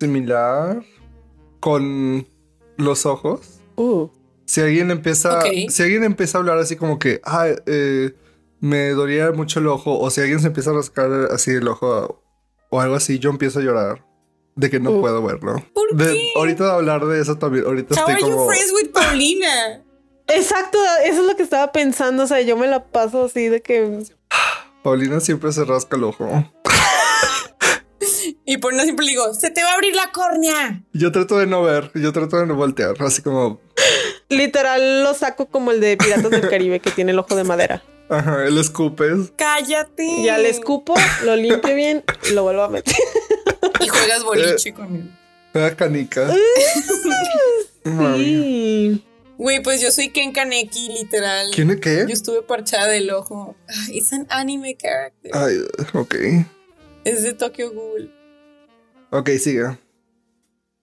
[0.00, 0.82] similar
[1.60, 2.26] con
[2.76, 3.60] los ojos.
[3.76, 4.08] Uh.
[4.54, 8.14] Si alguien empieza, si alguien empieza a hablar así como que, ah, eh,
[8.60, 12.22] me dolía mucho el ojo, o si alguien se empieza a rascar así el ojo
[12.70, 14.06] o algo así, yo empiezo a llorar
[14.54, 15.00] de que no Uf.
[15.00, 15.56] puedo verlo.
[15.74, 16.32] ¿Por De- qué?
[16.36, 19.82] ahorita de hablar de eso también, ahorita How estoy are you como, friends with Paulina?
[20.28, 23.60] Exacto, eso es lo que estaba pensando, o sea, yo me la paso así de
[23.60, 24.04] que...
[24.84, 26.28] Paulina siempre se rasca el ojo.
[28.46, 30.82] Y por no siempre le digo, se te va a abrir la córnea.
[30.92, 33.60] Yo trato de no ver, yo trato de no voltear, así como,
[34.28, 37.82] Literal lo saco como el de Piratas del Caribe que tiene el ojo de madera.
[38.08, 39.32] ajá, el escupes.
[39.36, 40.22] Cállate.
[40.22, 40.94] Ya le escupo,
[41.24, 42.94] lo limpio bien y lo vuelvo a meter.
[43.80, 44.94] Y juegas boliche con
[45.54, 45.76] él.
[45.76, 46.32] Canica.
[47.84, 48.24] Mami.
[48.24, 49.04] Sí.
[49.36, 51.48] Güey, pues yo soy Ken Kaneki, literal.
[51.52, 52.04] ¿Quién es qué?
[52.06, 53.56] Yo estuve parchada del ojo.
[53.68, 55.32] Ah, Es un anime character.
[55.34, 55.56] Ay,
[55.92, 56.14] ok.
[57.04, 58.12] Es de Tokyo Ghoul.
[59.10, 59.76] Ok, sigue.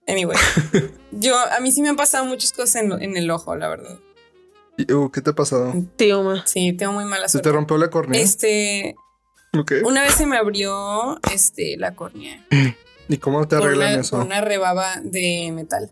[0.07, 0.37] Anyway.
[1.11, 3.99] yo, a mí sí me han pasado muchas cosas en, en el ojo, la verdad.
[4.77, 5.73] Y, uh, ¿Qué te ha pasado?
[5.95, 6.45] Tío, ma.
[6.45, 7.51] Sí, tengo muy mala ¿Se te suerte.
[7.51, 8.19] rompió la córnea?
[8.21, 8.95] Este,
[9.53, 9.73] Ok.
[9.83, 12.45] una vez se me abrió este, la córnea.
[13.07, 14.17] ¿Y cómo te arreglan una, eso?
[14.21, 15.91] una rebaba de metal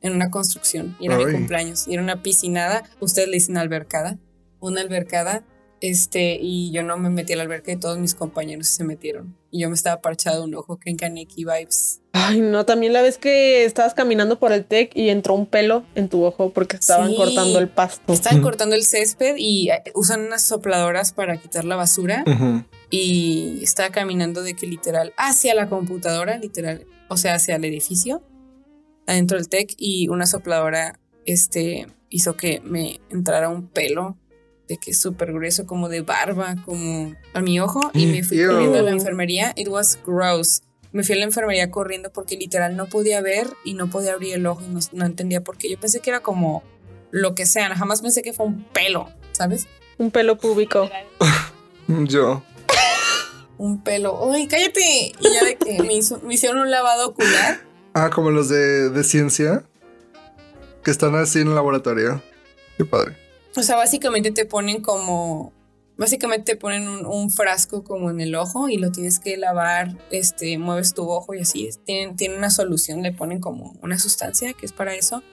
[0.00, 0.96] en una construcción.
[1.00, 1.26] Y era Ay.
[1.26, 1.88] mi cumpleaños.
[1.88, 2.84] Y era una piscinada.
[3.00, 4.18] Ustedes le dicen albercada.
[4.60, 5.42] Una albercada.
[5.80, 9.36] Este, y yo no me metí a la alberca y todos mis compañeros se metieron.
[9.50, 12.00] Y yo me estaba parchado un ojo, Ken Kaneki vibes.
[12.12, 15.84] Ay, no, también la vez que estabas caminando por el TEC y entró un pelo
[15.94, 17.16] en tu ojo porque estaban Sí.
[17.16, 18.12] cortando el pasto.
[18.12, 22.24] Estaban cortando el césped y eh, usan unas sopladoras para quitar la basura.
[22.90, 28.22] Y estaba caminando de que literal hacia la computadora, literal, o sea, hacia el edificio,
[29.06, 34.16] adentro del tech y una sopladora este hizo que me entrara un pelo
[34.68, 38.50] de que súper grueso como de barba como a mi ojo y me fui Ew.
[38.52, 40.62] corriendo a la enfermería it was gross
[40.92, 44.34] me fui a la enfermería corriendo porque literal no podía ver y no podía abrir
[44.34, 46.62] el ojo y no, no entendía por qué yo pensé que era como
[47.10, 49.66] lo que sea jamás pensé que fue un pelo sabes
[49.98, 50.88] Un pelo púbico.
[51.88, 52.42] Yo.
[53.56, 54.30] un pelo.
[54.32, 55.12] ¡Ay, cállate!
[55.18, 57.60] Y ya de que me, hizo- me hicieron un lavado ocular.
[57.94, 59.64] Ah, como los de, de ciencia.
[60.84, 62.22] Que están así en el laboratorio.
[62.76, 63.16] Qué padre.
[63.56, 65.52] O sea, básicamente te ponen como.
[65.96, 69.96] Básicamente te ponen un, un frasco como en el ojo y lo tienes que lavar,
[70.12, 71.68] este, mueves tu ojo y así.
[71.84, 75.24] Tienen, tienen una solución, le ponen como una sustancia que es para eso.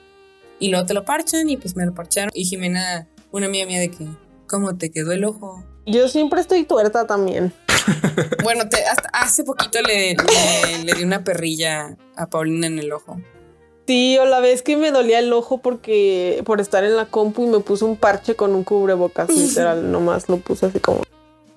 [0.58, 2.30] Y luego te lo parchan y pues me lo parcharon.
[2.34, 4.08] Y Jimena, una amiga mía de que,
[4.48, 5.64] ¿cómo te quedó el ojo?
[5.86, 7.52] Yo siempre estoy tuerta también.
[8.42, 12.90] Bueno, te- hasta hace poquito le, le, le di una perrilla a Paulina en el
[12.92, 13.20] ojo.
[13.86, 17.44] Sí, o la vez que me dolía el ojo porque por estar en la compu
[17.44, 21.02] y me puse un parche con un cubrebocas, literal, nomás lo puse así como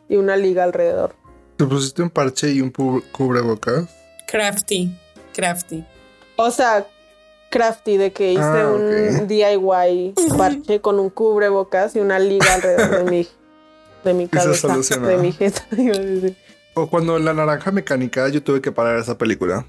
[0.07, 1.15] y una liga alrededor.
[1.57, 3.85] ¿Te pusiste un parche y un cubrebocas?
[4.27, 4.95] Crafty,
[5.33, 5.83] crafty.
[6.35, 6.85] O sea,
[7.49, 9.27] crafty de que hice Ah, un.
[9.27, 13.27] DIY parche con un cubrebocas y una liga alrededor de mi
[14.03, 15.07] de mi cabeza, solucionó.
[15.07, 15.63] de mi jeta.
[16.75, 19.65] O cuando en la naranja mecánica yo tuve que parar esa película.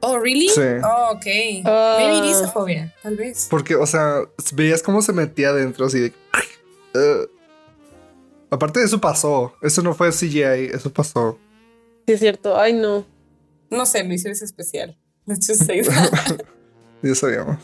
[0.00, 0.48] Oh, really?
[0.48, 0.60] Sí.
[0.84, 1.24] Oh, ok.
[1.64, 3.46] Maybe it is a phobia, tal vez.
[3.50, 4.22] Porque, o sea,
[4.54, 6.12] veías cómo se metía adentro así de...
[6.94, 7.30] "Ugh".
[8.50, 9.52] Aparte de eso pasó.
[9.60, 11.38] Eso no fue CGI, eso pasó.
[12.06, 12.58] Sí, es cierto.
[12.58, 13.04] Ay, no.
[13.70, 14.96] No sé, Luis, eres especial.
[15.26, 16.42] Let's just say that.
[17.02, 17.58] Ya sabíamos.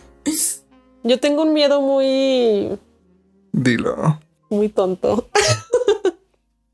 [1.03, 2.79] Yo tengo un miedo muy,
[3.53, 4.21] Dilo.
[4.51, 5.29] muy tonto.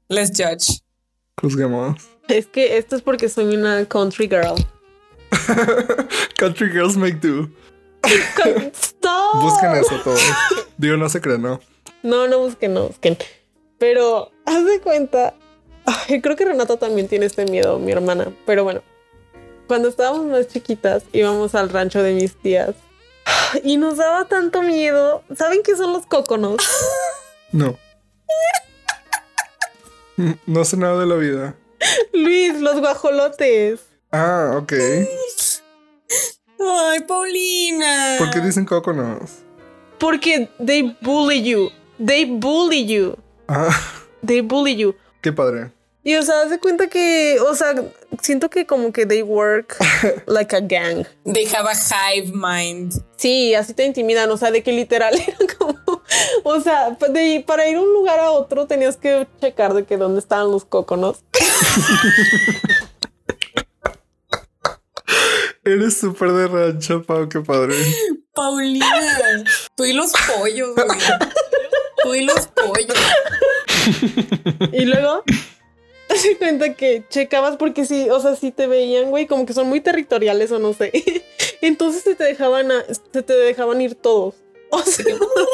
[0.09, 0.81] Let's judge.
[1.41, 1.97] Juzguemos.
[2.29, 4.55] Es que esto es porque soy una country girl.
[6.39, 7.49] Country Girls Make Do.
[9.41, 10.21] Busquen eso todos.
[10.77, 11.61] Digo, no se creen, ¿no?
[12.03, 13.17] No, no busquen, no busquen.
[13.79, 15.35] Pero haz de cuenta.
[15.87, 18.33] ay, creo que Renata también tiene este miedo, mi hermana.
[18.47, 18.83] Pero bueno,
[19.67, 22.75] cuando estábamos más chiquitas, íbamos al rancho de mis tías.
[23.63, 25.23] Y nos daba tanto miedo.
[25.37, 26.57] ¿Saben qué son los cóconos?
[27.53, 27.77] No.
[30.47, 31.55] No sé nada de la vida.
[32.13, 33.81] Luis, los guajolotes.
[34.13, 34.73] Ah, ok.
[36.59, 38.17] Ay, Paulina.
[38.19, 39.31] ¿Por qué dicen cóconos?
[39.99, 41.71] Porque they bully you.
[42.05, 43.17] They bully you.
[43.49, 43.77] Ah,
[44.27, 44.95] They bully you.
[45.23, 45.73] qué padre.
[46.03, 47.75] Y o sea, haz de cuenta que, o sea,
[48.23, 49.77] siento que como que they work
[50.27, 51.05] like a gang.
[51.31, 52.95] They have a hive mind.
[53.17, 55.79] Sí, así te intimidan, o sea, de que literal era como,
[56.45, 59.99] o sea, de- para ir de un lugar a otro tenías que checar de que
[59.99, 61.23] dónde estaban los cóconos.
[65.73, 67.75] Eres súper de rancho, Pau, qué padre.
[68.35, 68.87] Paulina.
[69.77, 70.99] Tú y los pollos, güey.
[72.03, 72.97] Tú y los pollos.
[74.73, 75.23] Y luego
[76.09, 79.53] te das cuenta que checabas porque sí, o sea, sí te veían, güey, como que
[79.53, 80.91] son muy territoriales o no sé.
[81.61, 84.35] Entonces se te dejaban, a- se te dejaban ir todos.
[84.71, 85.05] O sea,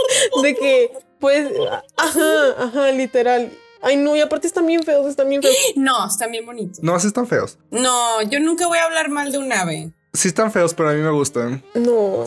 [0.42, 1.50] de que, pues,
[1.96, 3.50] ajá, ajá, literal.
[3.82, 5.54] Ay, no, y aparte están bien feos, están bien feos.
[5.76, 6.82] No, están bien bonitos.
[6.82, 7.58] No, sí están feos.
[7.70, 9.92] No, yo nunca voy a hablar mal de un ave.
[10.16, 11.62] Sí están feos, pero a mí me gustan.
[11.74, 12.24] No,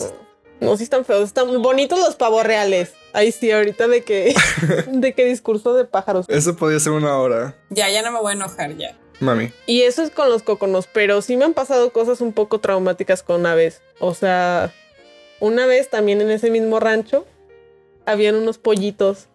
[0.60, 1.24] no, sí están feos.
[1.24, 2.94] Están bonitos los pavos reales.
[3.14, 4.36] Ahí sí, ahorita de que,
[4.88, 6.28] de que discurso de pájaros.
[6.30, 7.58] Eso podía ser una hora.
[7.70, 8.96] Ya, ya no me voy a enojar ya.
[9.20, 9.52] Mami.
[9.66, 13.24] Y eso es con los coconos, pero sí me han pasado cosas un poco traumáticas
[13.24, 13.82] con aves.
[14.00, 14.72] O sea,
[15.40, 17.26] una vez también en ese mismo rancho
[18.06, 19.28] habían unos pollitos.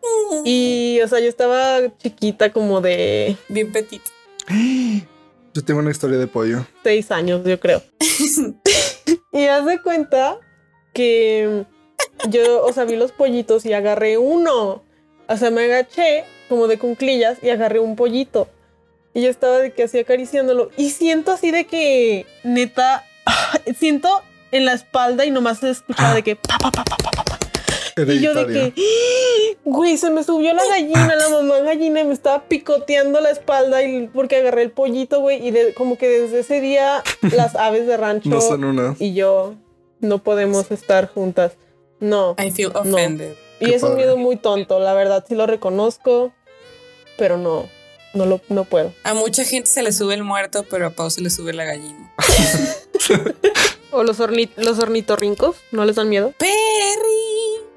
[0.45, 4.11] Y, o sea, yo estaba chiquita como de Bien petito.
[5.55, 6.67] Yo tengo una historia de pollo.
[6.83, 7.81] seis años, yo creo.
[9.33, 10.37] y haz de cuenta
[10.93, 11.65] que
[12.29, 14.83] yo, o sea, vi los pollitos y agarré uno.
[15.29, 18.49] O sea, me agaché como de cunclillas y agarré un pollito.
[19.15, 20.71] Y yo estaba de que así acariciándolo.
[20.77, 23.05] Y siento así de que, neta,
[23.79, 24.09] siento
[24.51, 27.23] en la espalda y nomás se escuchaba de que pa, pa, pa, pa, pa, pa,
[27.23, 27.24] pa.
[28.15, 29.57] Y yo de que, ¡Ah!
[29.65, 33.83] güey, se me subió la gallina, la mamá gallina, y me estaba picoteando la espalda
[33.83, 37.03] y porque agarré el pollito, güey, y de- como que desde ese día
[37.37, 39.55] las aves de rancho No son y yo
[40.01, 41.53] no podemos estar juntas.
[42.01, 42.35] No.
[42.39, 43.35] I feel offended.
[43.61, 46.33] Y Qué es un miedo muy tonto, la verdad, sí lo reconozco,
[47.17, 47.69] pero no,
[48.13, 48.93] no lo, no puedo.
[49.05, 51.65] A mucha gente se le sube el muerto, pero a Pau se le sube la
[51.65, 52.13] gallina.
[53.97, 56.33] O los, orni- los ornitorrincos, ¿no les dan miedo?
[56.37, 56.51] Perry.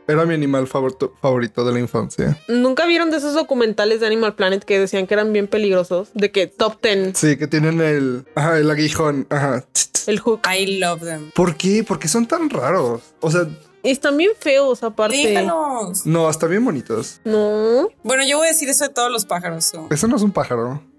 [0.08, 2.38] Era mi animal favorito, favorito de la infancia.
[2.48, 6.10] ¿Nunca vieron de esos documentales de Animal Planet que decían que eran bien peligrosos?
[6.14, 8.26] De que top 10, Sí, que tienen el.
[8.36, 9.28] Ajá, el aguijón.
[9.30, 9.66] Ajá.
[10.08, 10.42] el hook.
[10.50, 11.32] I love them.
[11.36, 11.84] ¿Por qué?
[11.84, 13.02] ¿Por qué son tan raros?
[13.20, 13.48] O sea,
[13.84, 15.18] Y están bien feos aparte.
[15.18, 16.06] Déjanos.
[16.06, 17.20] no, hasta bien bonitos.
[17.26, 17.90] No.
[18.04, 19.66] Bueno, yo voy a decir eso de todos los pájaros.
[19.66, 19.88] so.
[19.90, 20.82] Eso no es un pájaro.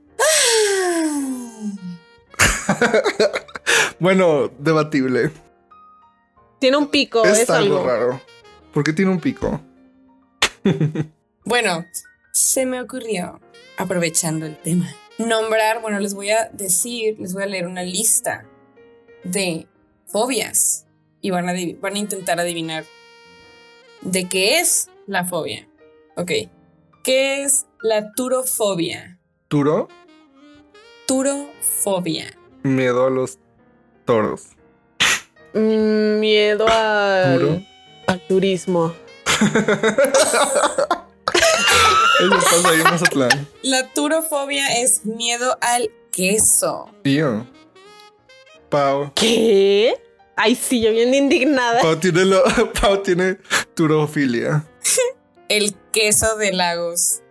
[4.01, 5.33] Bueno, debatible.
[6.61, 7.87] Tiene un pico, es, es, algo, algo.
[7.89, 8.21] raro.
[8.73, 9.61] ¿Por qué tiene un pico?
[11.45, 11.87] Bueno,
[12.31, 13.41] se me ocurrió,
[13.79, 18.45] aprovechando el tema, nombrar, bueno, les voy a decir, les voy a leer una lista
[19.25, 19.66] de
[20.05, 20.87] fobias
[21.23, 22.85] y van a, van a intentar adivinar
[24.03, 25.66] de qué es la fobia.
[26.16, 26.33] Ok,
[27.03, 29.19] ¿qué es la turofobia?
[29.49, 29.89] Turo,
[31.07, 32.27] Turofobia.
[32.62, 33.39] miedo a los
[34.05, 34.49] toros.
[35.55, 37.62] Mm, Miedo al, Puro.
[38.09, 38.93] Al turismo.
[42.21, 43.49] Eso pasa ahí en Mazatlán.
[43.63, 46.91] La turofobia es miedo al queso.
[47.05, 47.47] Tío.
[48.71, 49.13] Pau.
[49.15, 49.95] ¿Qué?
[50.35, 51.81] Ay, sí, yo bien indignada.
[51.81, 52.43] Pau tiene, lo,
[52.81, 53.39] Pau tiene
[53.75, 54.65] turofilia.
[55.49, 57.23] El queso de Lagos.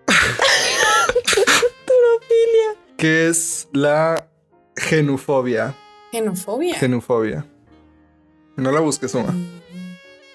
[2.98, 4.28] ¿Qué es la
[4.76, 5.76] genufobia?
[6.12, 6.76] Genofobia.
[6.76, 7.46] Genufobia.
[8.56, 9.36] No la busques, Uma.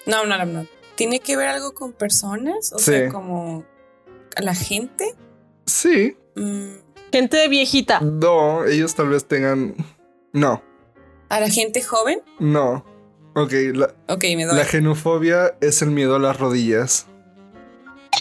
[0.05, 0.67] No, no, no, no.
[0.95, 2.71] ¿Tiene que ver algo con personas?
[2.73, 2.85] O Sí.
[2.85, 3.65] sea, como
[4.35, 5.13] a la gente.
[5.65, 6.17] Sí.
[6.35, 6.75] Mm,
[7.11, 7.99] Gente de viejita.
[8.01, 9.75] No, ellos tal vez tengan.
[10.31, 10.63] No,
[11.29, 12.21] ¿A la gente joven?
[12.39, 12.85] no.
[13.35, 14.55] Ok, la, Ok, me doy.
[14.55, 17.07] la genufobia es el miedo a las rodillas.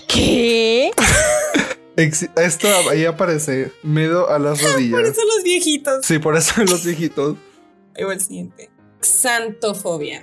[0.09, 0.91] ¿Qué?
[1.97, 3.73] Esto ahí aparece.
[3.83, 5.01] Miedo a las Por rodillas.
[5.01, 6.07] eso los viejitos.
[6.07, 7.37] Sí, por eso los viejitos.
[7.97, 8.71] Ahí va el siguiente.
[9.03, 10.23] Xantofobia.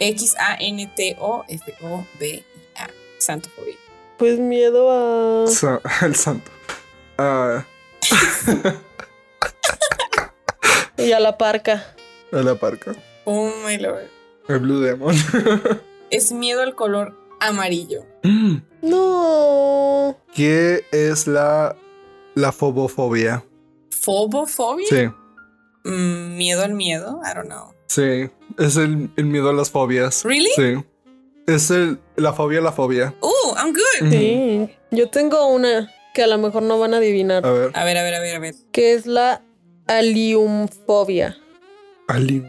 [0.00, 2.88] X-A-N-T-O-F-O-B-I-A.
[3.18, 3.74] Santofobia.
[4.18, 5.46] Pues miedo a.
[5.46, 6.50] Sa- el santo.
[7.18, 7.64] Ah,
[10.96, 11.94] Y a la parca.
[12.32, 12.94] a la parca.
[13.24, 14.08] Oh my lord.
[14.48, 15.14] El Blue Demon.
[16.10, 18.04] Es miedo al color amarillo.
[18.82, 20.18] No.
[20.34, 21.76] ¿Qué es la,
[22.34, 23.44] la fobofobia?
[23.90, 24.86] ¿Fobofobia?
[24.88, 25.08] Sí,
[25.84, 27.20] Mm, miedo al miedo.
[27.24, 27.72] I don't know.
[27.90, 28.30] Sí.
[28.58, 30.24] Es el, el miedo a las fobias.
[30.24, 30.50] Really?
[30.54, 30.84] Sí.
[31.46, 33.14] Es el, la fobia a la fobia.
[33.20, 34.10] Oh, I'm good.
[34.10, 34.68] Sí.
[34.92, 37.44] Yo tengo una que a lo mejor no van a adivinar.
[37.46, 37.70] A ver.
[37.74, 38.54] A ver, a ver, a ver, a ver.
[38.72, 39.42] Que es la
[39.86, 41.36] aliumfobia.
[42.08, 42.46] Alium.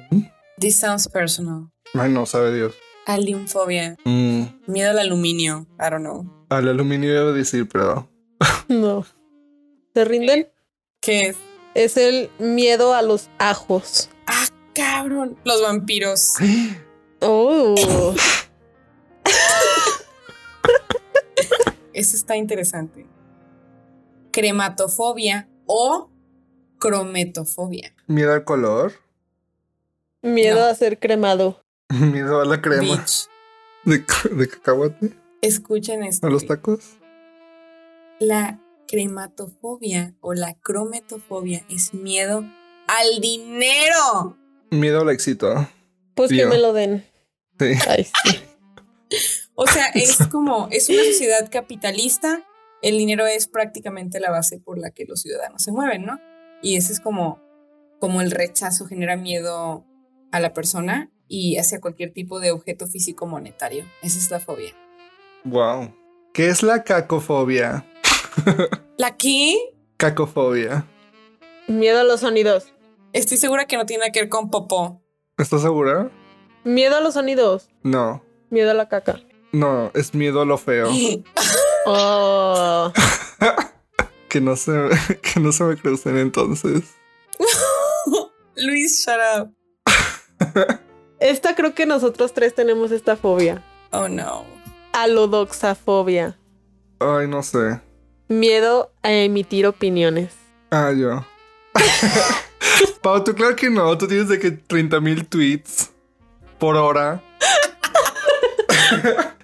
[0.59, 1.69] This sounds personal.
[1.93, 2.75] Ay, no, sabe Dios.
[3.05, 3.97] Aliumfobia.
[4.05, 5.65] Mm, Miedo al aluminio.
[5.79, 6.45] I don't know.
[6.49, 8.07] al aluminio iba a decir, pero.
[8.67, 9.05] No.
[9.93, 10.47] ¿Se rinden?
[11.01, 11.37] ¿Qué es?
[11.73, 14.09] Es el miedo a los ajos.
[14.75, 15.37] Cabrón.
[15.43, 16.35] Los vampiros.
[17.21, 18.13] Oh.
[21.93, 23.05] Eso está interesante.
[24.31, 26.09] Crematofobia o
[26.79, 27.93] crometofobia.
[28.07, 28.93] Miedo al color.
[30.21, 30.65] Miedo No.
[30.65, 31.61] a ser cremado.
[31.89, 32.81] Miedo a la crema.
[32.97, 33.27] Bitch.
[33.83, 34.03] De,
[34.35, 35.13] de cacahuate.
[35.41, 36.27] Escuchen esto.
[36.27, 36.97] A los tacos.
[38.19, 42.45] La crematofobia o la crometofobia es miedo
[42.87, 44.37] al dinero.
[44.71, 45.67] Miedo al éxito.
[46.15, 47.05] Pues que me lo den.
[47.59, 47.73] Sí.
[47.87, 48.39] Ay, sí.
[49.53, 52.43] O sea, es como, es una sociedad capitalista.
[52.81, 56.19] El dinero es prácticamente la base por la que los ciudadanos se mueven, ¿no?
[56.63, 57.39] Y ese es como,
[57.99, 59.85] como el rechazo genera miedo
[60.31, 63.85] a la persona y hacia cualquier tipo de objeto físico monetario.
[64.01, 64.73] Esa es la fobia.
[65.43, 65.93] Wow.
[66.33, 67.85] ¿Qué es la cacofobia?
[68.97, 69.57] ¿La qué?
[69.97, 70.87] Cacofobia.
[71.67, 72.73] Miedo a los sonidos.
[73.13, 75.01] Estoy segura que no tiene nada que ver con popó.
[75.37, 76.09] ¿Estás segura?
[76.63, 77.69] Miedo a los sonidos.
[77.83, 78.23] No.
[78.49, 79.19] Miedo a la caca.
[79.51, 80.89] No, es miedo a lo feo.
[81.83, 82.93] Oh.
[84.29, 84.71] Que no se,
[85.21, 86.83] que no se me crucen entonces.
[88.55, 89.51] Luis, shut up.
[91.19, 93.61] Esta creo que nosotros tres tenemos esta fobia.
[93.91, 94.45] Oh no.
[94.93, 96.37] Alodoxafobia.
[96.99, 97.81] Ay, no sé.
[98.29, 100.33] Miedo a emitir opiniones.
[100.69, 101.25] Ah, yo.
[103.01, 103.97] Pau, tú claro que no.
[103.97, 105.89] Tú tienes de que 30 mil tweets
[106.59, 107.21] por hora.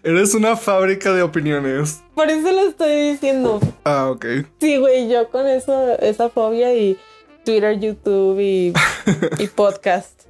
[0.03, 2.01] Eres una fábrica de opiniones.
[2.15, 3.59] Por eso lo estoy diciendo.
[3.83, 4.25] Ah, ok.
[4.59, 6.97] Sí, güey, yo con eso, esa fobia y
[7.43, 8.73] Twitter, YouTube y,
[9.39, 10.21] y podcast.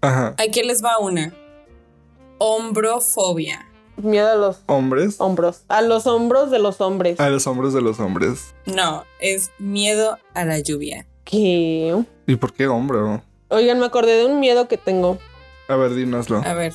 [0.00, 0.34] Ajá.
[0.38, 1.34] Aquí les va una.
[2.38, 3.64] Hombrofobia.
[3.96, 5.16] Miedo a los Hombres.
[5.18, 5.62] hombros.
[5.66, 7.18] A los hombros de los hombres.
[7.18, 8.54] A los hombres de los hombres.
[8.64, 11.07] No, es miedo a la lluvia.
[11.28, 11.94] ¿Qué?
[12.26, 13.20] ¿Y por qué hombre?
[13.48, 15.18] Oigan, me acordé de un miedo que tengo.
[15.68, 16.42] A ver, dínoslo.
[16.42, 16.72] A ver,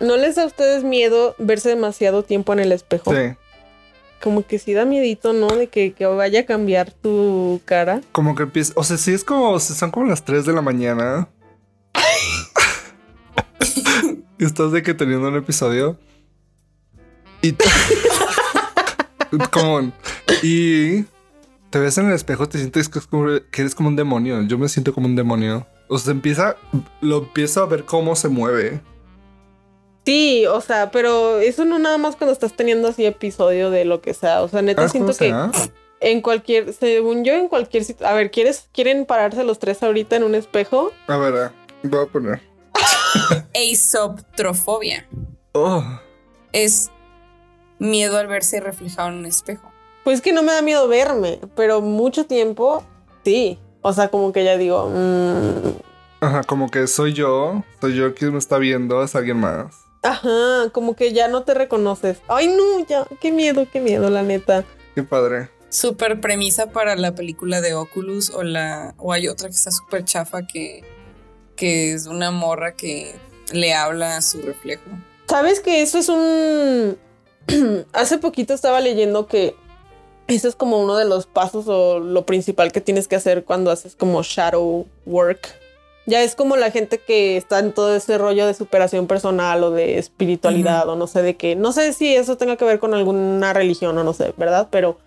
[0.00, 3.12] ¿No les da a ustedes miedo verse demasiado tiempo en el espejo?
[3.12, 3.34] Sí.
[4.22, 5.48] Como que sí da miedito, ¿no?
[5.48, 8.00] De que, que vaya a cambiar tu cara.
[8.12, 8.72] Como que empieza.
[8.76, 9.58] O sea, sí es como.
[9.58, 11.28] Son como las 3 de la mañana.
[14.38, 15.98] y estás de que teniendo un episodio.
[17.42, 17.54] Y.
[19.50, 19.92] como.
[20.42, 21.04] Y.
[21.70, 24.40] Te ves en el espejo, te sientes que, es como- que eres como un demonio.
[24.42, 25.66] Yo me siento como un demonio.
[25.88, 26.56] O sea, empieza.
[27.00, 28.80] Lo empiezo a ver cómo se mueve.
[30.06, 34.00] Sí, o sea, pero eso no nada más cuando estás teniendo así episodio de lo
[34.00, 34.40] que sea.
[34.42, 35.50] O sea, neta ¿Sabes siento que será?
[36.00, 38.06] en cualquier, según yo, en cualquier sitio.
[38.06, 40.92] A ver, ¿quieres, ¿quieren pararse los tres ahorita en un espejo?
[41.08, 41.52] A ver, ah,
[41.82, 42.40] voy a poner.
[43.52, 45.06] eisoptrofobia.
[45.52, 45.84] Oh.
[46.52, 46.90] Es
[47.78, 49.67] miedo al verse reflejado en un espejo.
[50.08, 52.82] Pues que no me da miedo verme, pero mucho tiempo,
[53.26, 53.58] sí.
[53.82, 57.62] O sea, como que ya digo, mm, Ajá, como que soy yo.
[57.82, 59.04] Soy yo quien me está viendo.
[59.04, 59.66] Es alguien más.
[60.02, 62.22] ajá, como que ya no te reconoces.
[62.26, 64.64] Ay, no, ya, qué miedo, qué miedo, la neta.
[64.94, 65.50] Qué padre.
[65.68, 70.06] Super premisa para la película de Oculus o la o hay otra que está súper
[70.06, 70.84] chafa que,
[71.54, 73.14] que es una morra que
[73.52, 74.88] le habla a su reflejo.
[75.28, 76.96] ¿Sabes que eso es un...
[77.92, 79.54] Hace poquito estaba leyendo que
[80.28, 83.70] eso es como uno de los pasos o lo principal que tienes que hacer cuando
[83.70, 85.48] haces como shadow work.
[86.06, 89.70] Ya es como la gente que está en todo ese rollo de superación personal o
[89.70, 91.54] de espiritualidad o no sé de qué.
[91.54, 94.68] No sé si eso tenga que ver con alguna religión o no sé, ¿verdad?
[94.70, 94.98] Pero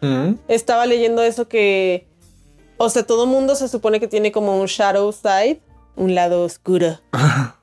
[0.47, 2.05] estaba leyendo eso que,
[2.77, 5.59] o sea, todo mundo se supone que tiene como un shadow side,
[5.95, 6.99] un lado oscuro.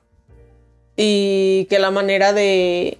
[0.97, 2.97] y que la manera de,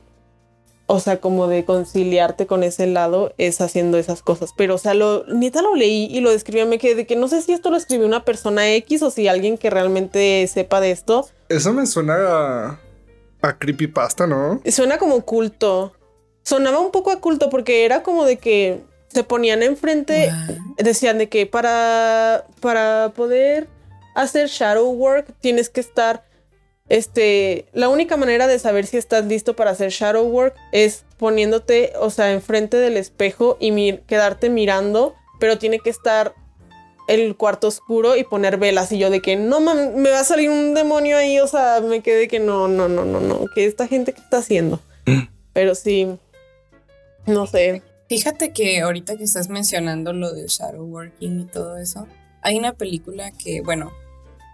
[0.92, 4.56] o sea, como de conciliarte con ese lado es haciendo esas cosas.
[4.58, 7.28] Pero, o sea, lo, neta lo leí y lo describí, me quedé de que no
[7.28, 10.90] sé si esto lo escribió una persona X o si alguien que realmente sepa de
[10.90, 11.30] esto.
[11.48, 12.80] Eso me suena a,
[13.44, 14.62] a creepypasta, ¿no?
[14.66, 15.94] Suena como culto.
[16.42, 20.32] Sonaba un poco a culto porque era como de que se ponían enfrente,
[20.78, 23.68] decían de que para, para poder
[24.16, 26.26] hacer shadow work tienes que estar,
[26.90, 31.94] este, la única manera de saber si estás listo para hacer shadow work es poniéndote,
[32.00, 36.34] o sea, enfrente del espejo y quedarte mirando, pero tiene que estar
[37.08, 40.50] el cuarto oscuro y poner velas y yo de que no me va a salir
[40.50, 43.88] un demonio ahí, o sea, me quedé que no, no, no, no, no, que esta
[43.88, 44.80] gente que está haciendo.
[45.06, 45.22] Mm.
[45.54, 46.08] Pero sí,
[47.26, 47.84] no sé.
[48.08, 52.08] Fíjate que ahorita que estás mencionando lo de shadow working y todo eso,
[52.42, 53.92] hay una película que, bueno,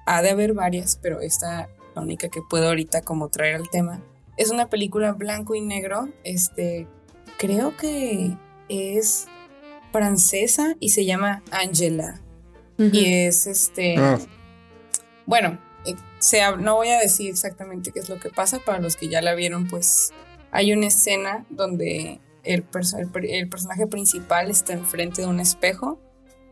[0.06, 4.02] ha de haber varias, pero esta la única que puedo ahorita como traer al tema.
[4.38, 6.88] Es una película blanco y negro, este,
[7.38, 8.38] creo que
[8.70, 9.28] es
[9.92, 12.22] francesa y se llama Angela.
[12.78, 14.20] Y es este, ah.
[15.26, 15.96] bueno, eh,
[16.60, 19.34] no voy a decir exactamente qué es lo que pasa, para los que ya la
[19.34, 20.12] vieron, pues
[20.52, 22.66] hay una escena donde el,
[23.30, 26.02] el, personaje principal está enfrente de un espejo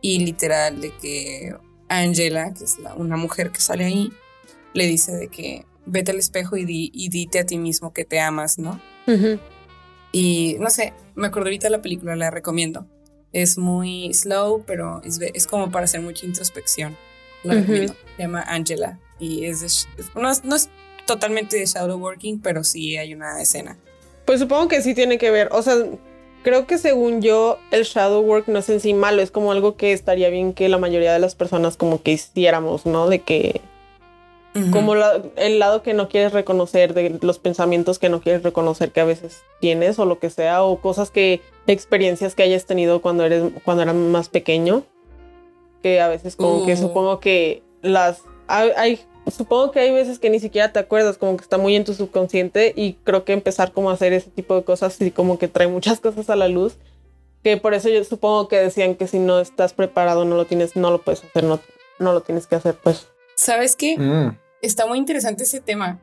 [0.00, 1.54] y literal de que
[1.88, 4.10] Angela, que es una mujer que sale ahí,
[4.74, 8.20] le dice de que vete al espejo y, y dite a ti mismo que te
[8.20, 8.80] amas, ¿no?
[10.12, 12.86] Y no sé, me acuerdo ahorita de la película, la recomiendo.
[13.32, 16.96] Es muy slow, pero es, como para hacer mucha introspección.
[17.42, 17.94] La recomiendo.
[18.16, 20.68] Se llama Angela y es, no, no es
[21.06, 23.76] totalmente de shadow working, pero sí hay una escena.
[24.24, 25.48] Pues supongo que sí tiene que ver.
[25.52, 25.74] O sea,
[26.42, 29.76] creo que según yo, el shadow work no es en sí malo, es como algo
[29.76, 33.08] que estaría bien que la mayoría de las personas como que hiciéramos, ¿no?
[33.08, 33.60] De que...
[34.70, 39.00] Como el lado que no quieres reconocer, de los pensamientos que no quieres reconocer que
[39.00, 43.24] a veces tienes o lo que sea, o cosas que, experiencias que hayas tenido cuando
[43.24, 44.84] eres, cuando eras más pequeño,
[45.82, 46.76] que a veces como que uh.
[46.76, 49.00] supongo que las, hay
[49.30, 51.94] supongo que hay veces que ni siquiera te acuerdas, como que está muy en tu
[51.94, 55.48] subconsciente y creo que empezar como a hacer ese tipo de cosas y como que
[55.48, 56.76] trae muchas cosas a la luz,
[57.42, 60.76] que por eso yo supongo que decían que si no estás preparado no lo tienes,
[60.76, 61.60] no lo puedes hacer, no,
[61.98, 63.08] no lo tienes que hacer, pues.
[63.34, 63.98] ¿Sabes qué?
[63.98, 64.36] Mm.
[64.64, 66.00] Está muy interesante ese tema.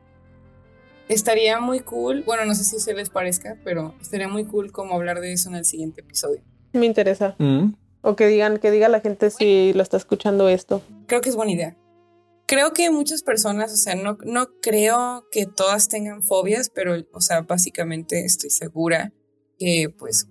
[1.08, 4.94] Estaría muy cool, bueno, no sé si se les parezca, pero estaría muy cool como
[4.94, 6.42] hablar de eso en el siguiente episodio.
[6.72, 7.34] Me interesa.
[7.38, 7.74] Mm.
[8.02, 10.82] O que digan, que diga la gente si lo está escuchando esto.
[11.06, 11.76] Creo que es buena idea
[12.52, 17.20] creo que muchas personas, o sea, no, no creo que todas tengan fobias, pero, o
[17.22, 19.10] sea, básicamente estoy segura
[19.58, 20.28] que, pues,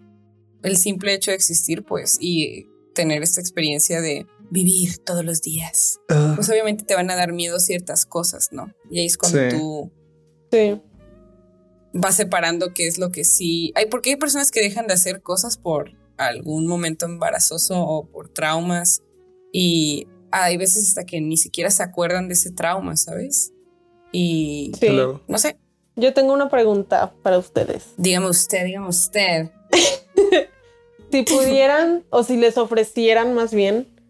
[0.61, 5.99] el simple hecho de existir, pues, y tener esta experiencia de vivir todos los días,
[6.09, 6.33] ah.
[6.35, 8.71] pues obviamente te van a dar miedo ciertas cosas, ¿no?
[8.91, 9.91] Y ahí es cuando tú
[10.51, 10.79] sí.
[11.93, 13.71] vas separando qué es lo que sí.
[13.75, 18.27] Hay, porque hay personas que dejan de hacer cosas por algún momento embarazoso o por
[18.27, 19.01] traumas
[19.53, 23.53] y hay veces hasta que ni siquiera se acuerdan de ese trauma, ¿sabes?
[24.11, 24.89] Y sí.
[24.89, 25.57] no sé.
[25.95, 27.85] Yo tengo una pregunta para ustedes.
[27.97, 29.51] Dígame usted, dígame usted.
[31.11, 34.00] si pudieran o si les ofrecieran más bien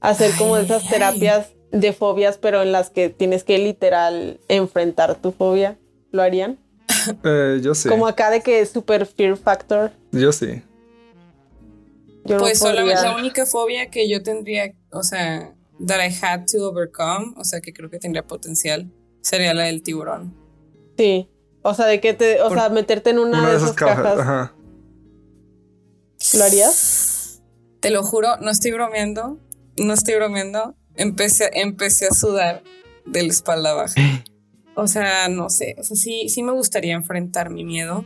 [0.00, 5.32] hacer como esas terapias de fobias, pero en las que tienes que literal enfrentar tu
[5.32, 5.78] fobia,
[6.10, 6.58] ¿lo harían?
[7.24, 7.88] Eh, yo sí.
[7.88, 9.92] Como acá de que es super fear factor.
[10.12, 10.62] Yo sí.
[12.26, 15.54] pues solamente la única fobia que yo tendría, o sea,
[15.86, 18.90] that I had to overcome, o sea, que creo que tendría potencial,
[19.22, 20.34] sería la del tiburón.
[20.98, 21.30] Sí.
[21.62, 24.50] O sea, de que te, o sea, meterte en una, de, esas, cajas.
[26.34, 27.42] ¿Lo harías?
[27.80, 29.38] Te lo juro, no estoy bromeando,
[29.80, 30.74] no estoy bromeando.
[30.94, 32.62] Empecé, empecé a sudar
[33.06, 33.94] de la espalda baja.
[34.74, 38.04] O sea, no sé, o sea, sí, sí me gustaría enfrentar mi miedo.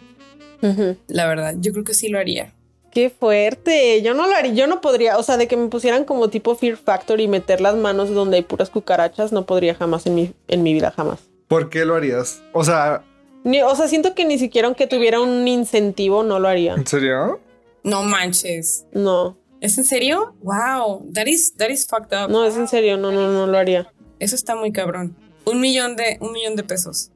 [1.08, 2.54] La verdad, yo creo que sí lo haría.
[2.90, 4.00] Qué fuerte.
[4.02, 6.54] Yo no lo haría, yo no podría, o sea, de que me pusieran como tipo
[6.54, 10.32] Fear Factor y meter las manos donde hay puras cucarachas, no podría jamás en mi,
[10.48, 11.18] en mi vida, jamás.
[11.48, 12.42] ¿Por qué lo harías?
[12.52, 13.04] O sea...
[13.42, 16.74] Ni, o sea, siento que ni siquiera aunque tuviera un incentivo, no lo haría.
[16.74, 17.40] ¿En serio?
[17.82, 18.86] No manches.
[18.92, 19.36] No.
[19.64, 20.36] ¿Es en serio?
[20.42, 22.30] Wow, that is, that is fucked up.
[22.30, 23.90] No, es en serio, no, no, no lo haría.
[24.18, 25.16] Eso está muy cabrón.
[25.46, 27.10] Un millón de, un millón de pesos.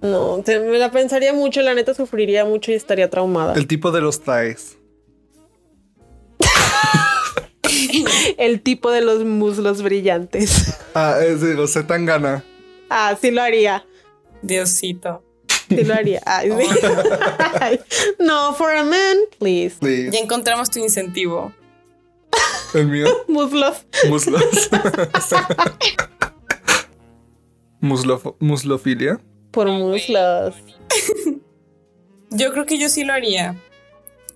[0.00, 3.54] No, me la pensaría mucho, la neta sufriría mucho y estaría traumada.
[3.54, 4.78] El tipo de los thighs.
[8.38, 10.78] El tipo de los muslos brillantes.
[10.94, 12.44] Ah, es de tan gana.
[12.88, 13.84] Ah, sí lo haría.
[14.42, 15.24] Diosito.
[15.76, 16.22] Sí lo haría.
[18.18, 19.76] no, for a man, please.
[20.10, 21.52] Ya encontramos tu incentivo.
[22.74, 23.06] ¿El mío?
[23.28, 23.86] Muslos.
[24.08, 24.70] Muslos.
[28.40, 29.20] muslofilia
[29.54, 30.54] por muslos.
[32.30, 33.56] yo creo que yo sí lo haría.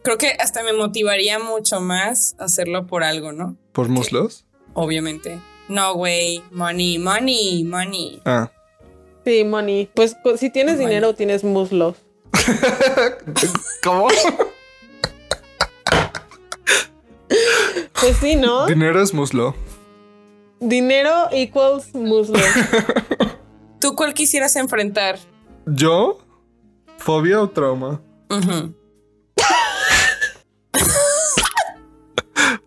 [0.02, 3.56] Creo que hasta me motivaría mucho más hacerlo por algo, ¿no?
[3.72, 4.46] ¿Por muslos?
[4.74, 5.40] Obviamente.
[5.68, 6.42] No, güey.
[6.52, 8.22] Money, money, money.
[8.24, 8.50] Ah.
[9.28, 9.90] Sí, money.
[9.92, 10.86] Pues co- si tienes Money.
[10.86, 11.96] dinero, tienes muslos.
[13.84, 14.08] ¿Cómo?
[18.00, 18.64] Pues sí, ¿no?
[18.64, 19.54] Dinero es muslo.
[20.60, 22.38] Dinero equals muslo.
[23.82, 25.18] ¿Tú cuál quisieras enfrentar?
[25.66, 26.20] ¿Yo?
[26.96, 28.00] ¿Fobia o trauma?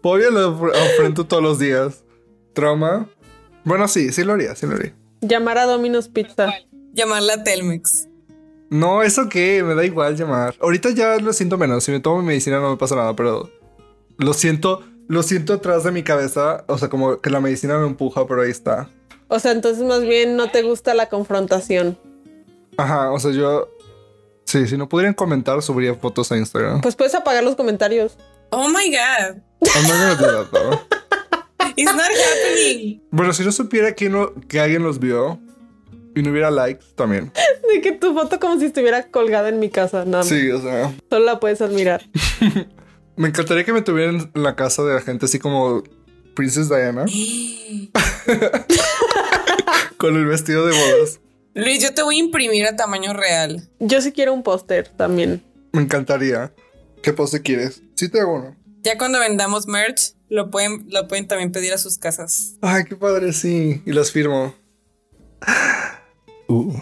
[0.03, 2.03] Fobia lo enfr- enfrento todos los días.
[2.53, 3.09] ¿Trauma?
[3.64, 4.95] Bueno, sí, sí lo haría, sí lo haría.
[5.22, 6.51] Llamar a Domino's Pizza.
[6.93, 8.07] Llamarla a Telmex.
[8.69, 10.55] No, eso qué, me da igual llamar.
[10.61, 11.84] Ahorita ya lo siento menos.
[11.84, 13.49] Si me tomo medicina no me pasa nada, pero
[14.17, 16.63] lo siento, lo siento atrás de mi cabeza.
[16.67, 18.89] O sea, como que la medicina me empuja, pero ahí está.
[19.28, 21.97] O sea, entonces más bien no te gusta la confrontación.
[22.78, 23.69] Ajá, o sea, yo.
[24.45, 26.82] Sí, si no pudieran comentar, subiría fotos a Instagram.
[26.82, 28.17] Pues puedes apagar los comentarios.
[28.49, 29.38] Oh my god.
[29.76, 31.01] I'm not gonna do that, though.
[31.76, 33.01] It's not happening.
[33.11, 35.39] Bueno, si no supiera que, no, que alguien los vio
[36.15, 37.32] y no hubiera likes, también.
[37.72, 40.05] De que tu foto como si estuviera colgada en mi casa.
[40.05, 40.28] Nada más.
[40.28, 40.93] Sí, o sea.
[41.09, 42.03] Solo la puedes admirar.
[43.15, 45.84] Me encantaría que me tuvieran en la casa de la gente así como
[46.34, 47.05] Princess Diana
[49.97, 51.19] con el vestido de bodas.
[51.53, 53.67] Luis, yo te voy a imprimir a tamaño real.
[53.80, 55.43] Yo sí quiero un póster también.
[55.74, 56.53] Me encantaría.
[57.03, 57.84] ¿Qué pose quieres?
[57.95, 58.55] Sí te hago uno.
[58.84, 62.55] Ya cuando vendamos merch, lo pueden, lo pueden también pedir a sus casas.
[62.61, 63.82] Ay, qué padre, sí.
[63.86, 64.55] Y los firmo.
[66.47, 66.73] Uh.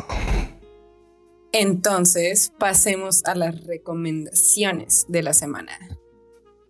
[1.51, 5.71] Entonces, pasemos a las recomendaciones de la semana.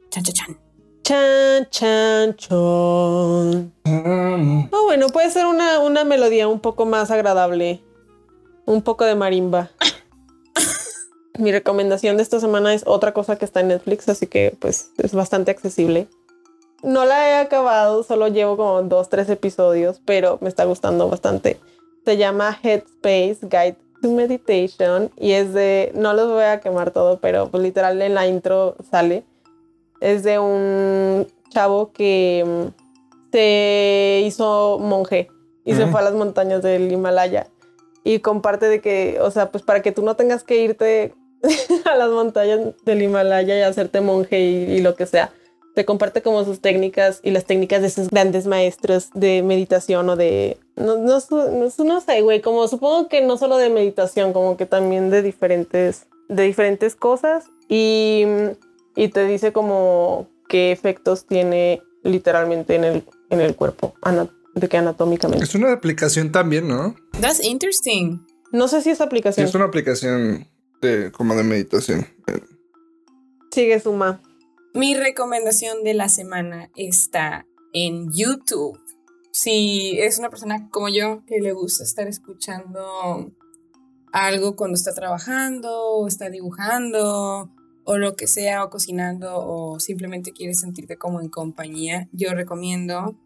[0.10, 0.60] Chan, chan, chan.
[1.04, 3.74] Chan, chan, chon.
[3.84, 4.70] Mm.
[4.72, 7.84] Oh, bueno, puede ser una, una melodía un poco más agradable.
[8.66, 9.72] Un poco de marimba.
[11.40, 14.92] Mi recomendación de esta semana es otra cosa que está en Netflix, así que pues
[14.98, 16.10] es bastante accesible.
[16.84, 21.58] No la he acabado, solo llevo como dos, tres episodios, pero me está gustando bastante.
[22.04, 27.20] Se llama Headspace Guide to Meditation y es de, no los voy a quemar todo,
[27.22, 29.24] pero pues literal en la intro sale.
[30.02, 35.30] Es de un chavo que mm, se hizo monje
[35.64, 37.48] y se fue a las montañas del Himalaya
[38.04, 41.14] y comparte de que, o sea, pues para que tú no tengas que irte
[41.86, 45.32] a las montañas del Himalaya y hacerte monje y, y lo que sea,
[45.76, 50.16] te comparte como sus técnicas y las técnicas de esos grandes maestros de meditación o
[50.16, 54.58] de, no, no, no, no sé, güey, como supongo que no solo de meditación, como
[54.58, 58.26] que también de diferentes, de diferentes cosas y,
[58.96, 63.94] y te dice como qué efectos tiene literalmente en el, en el cuerpo,
[64.56, 65.46] de que anatómicamente.
[65.46, 66.96] Es una aplicación también, ¿no?
[67.22, 68.26] That's interesting.
[68.52, 70.48] No sé si esa aplicación Es una aplicación
[70.82, 72.06] de como de meditación.
[73.52, 74.22] sigue suma.
[74.74, 78.80] Mi recomendación de la semana está en YouTube.
[79.32, 83.32] Si es una persona como yo que le gusta estar escuchando
[84.12, 87.52] algo cuando está trabajando o está dibujando
[87.84, 93.18] o lo que sea o cocinando o simplemente quiere sentirte como en compañía, yo recomiendo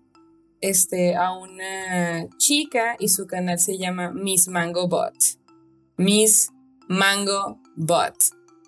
[0.61, 5.13] este a una chica y su canal se llama Miss Mango Bot.
[5.97, 6.53] Miss
[6.87, 8.15] Mango Bot.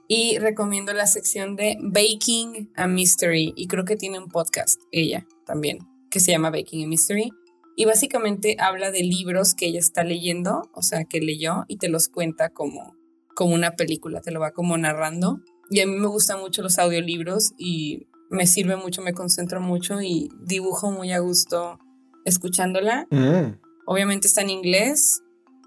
[0.07, 3.53] Y recomiendo la sección de Baking a Mystery.
[3.55, 5.79] Y creo que tiene un podcast, ella también,
[6.11, 7.31] que se llama Baking a Mystery.
[7.75, 11.89] Y básicamente habla de libros que ella está leyendo, o sea, que leyó y te
[11.89, 12.95] los cuenta como,
[13.35, 15.41] como una película, te lo va como narrando.
[15.69, 20.01] Y a mí me gustan mucho los audiolibros y me sirve mucho, me concentro mucho
[20.01, 21.79] y dibujo muy a gusto
[22.23, 23.07] escuchándola.
[23.11, 25.21] Mm, Obviamente está en inglés,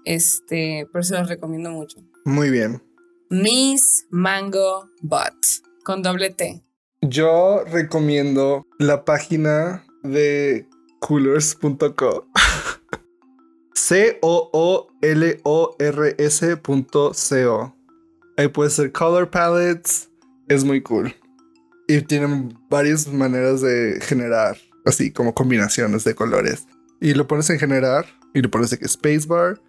[0.05, 1.99] este, pero se los recomiendo mucho.
[2.25, 2.81] Muy bien.
[3.29, 5.35] Miss Mango Bot
[5.83, 6.63] con doble T.
[7.01, 10.67] Yo recomiendo la página de
[10.99, 12.27] coolers.co.
[13.73, 14.95] C-O-O-L-O-R-S.co.
[18.37, 20.09] Ahí puede ser color palettes.
[20.47, 21.15] Es muy cool.
[21.87, 26.67] Y tienen varias maneras de generar, así como combinaciones de colores.
[27.01, 29.61] Y lo pones en generar y le pones que spacebar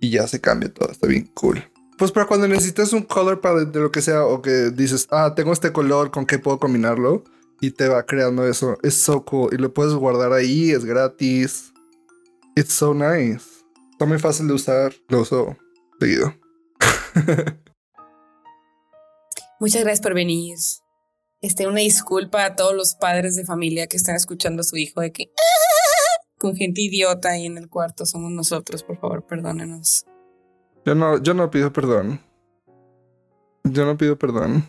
[0.00, 0.90] y ya se cambia todo.
[0.90, 1.62] Está bien cool.
[1.98, 5.32] Pues para cuando necesitas un color palette de lo que sea o que dices, ah,
[5.34, 7.24] tengo este color, ¿con qué puedo combinarlo?
[7.60, 8.76] Y te va creando eso.
[8.82, 9.54] Es so cool.
[9.54, 11.72] Y lo puedes guardar ahí, es gratis.
[12.54, 13.46] It's so nice.
[13.92, 14.94] Está muy fácil de usar.
[15.08, 15.56] Lo uso
[15.98, 16.34] seguido.
[19.58, 20.58] Muchas gracias por venir.
[21.40, 25.00] Este, una disculpa a todos los padres de familia que están escuchando a su hijo
[25.00, 25.30] de que
[26.38, 30.04] con gente idiota ahí en el cuarto somos nosotros, por favor, perdónenos.
[30.86, 32.20] Yo no, yo no pido perdón.
[33.64, 34.64] Yo no pido perdón.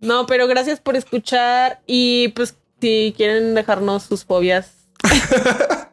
[0.00, 4.72] No, pero gracias por escuchar y pues si quieren dejarnos sus fobias,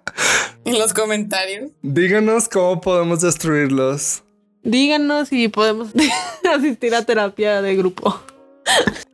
[0.65, 1.71] En los comentarios.
[1.81, 4.23] Díganos cómo podemos destruirlos.
[4.63, 5.89] Díganos si podemos
[6.55, 8.21] asistir a terapia de grupo.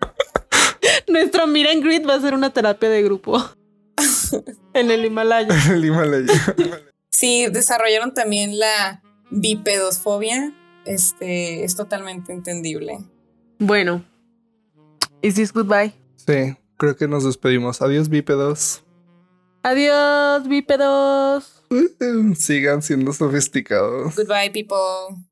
[1.08, 3.44] Nuestro Miren Grid va a ser una terapia de grupo.
[4.74, 5.56] en el Himalaya.
[5.72, 6.34] El Himalaya.
[7.10, 9.02] Si desarrollaron también la
[9.32, 10.54] bipedosfobia,
[10.86, 13.00] este es totalmente entendible.
[13.60, 14.06] Bueno.
[15.22, 15.94] Is this goodbye?
[16.16, 17.82] Sí, creo que nos despedimos.
[17.82, 18.84] Adiós, bípedos.
[19.64, 21.64] Adiós, bípedos.
[22.36, 24.16] Sigan siendo sofisticados.
[24.16, 25.29] Goodbye, people.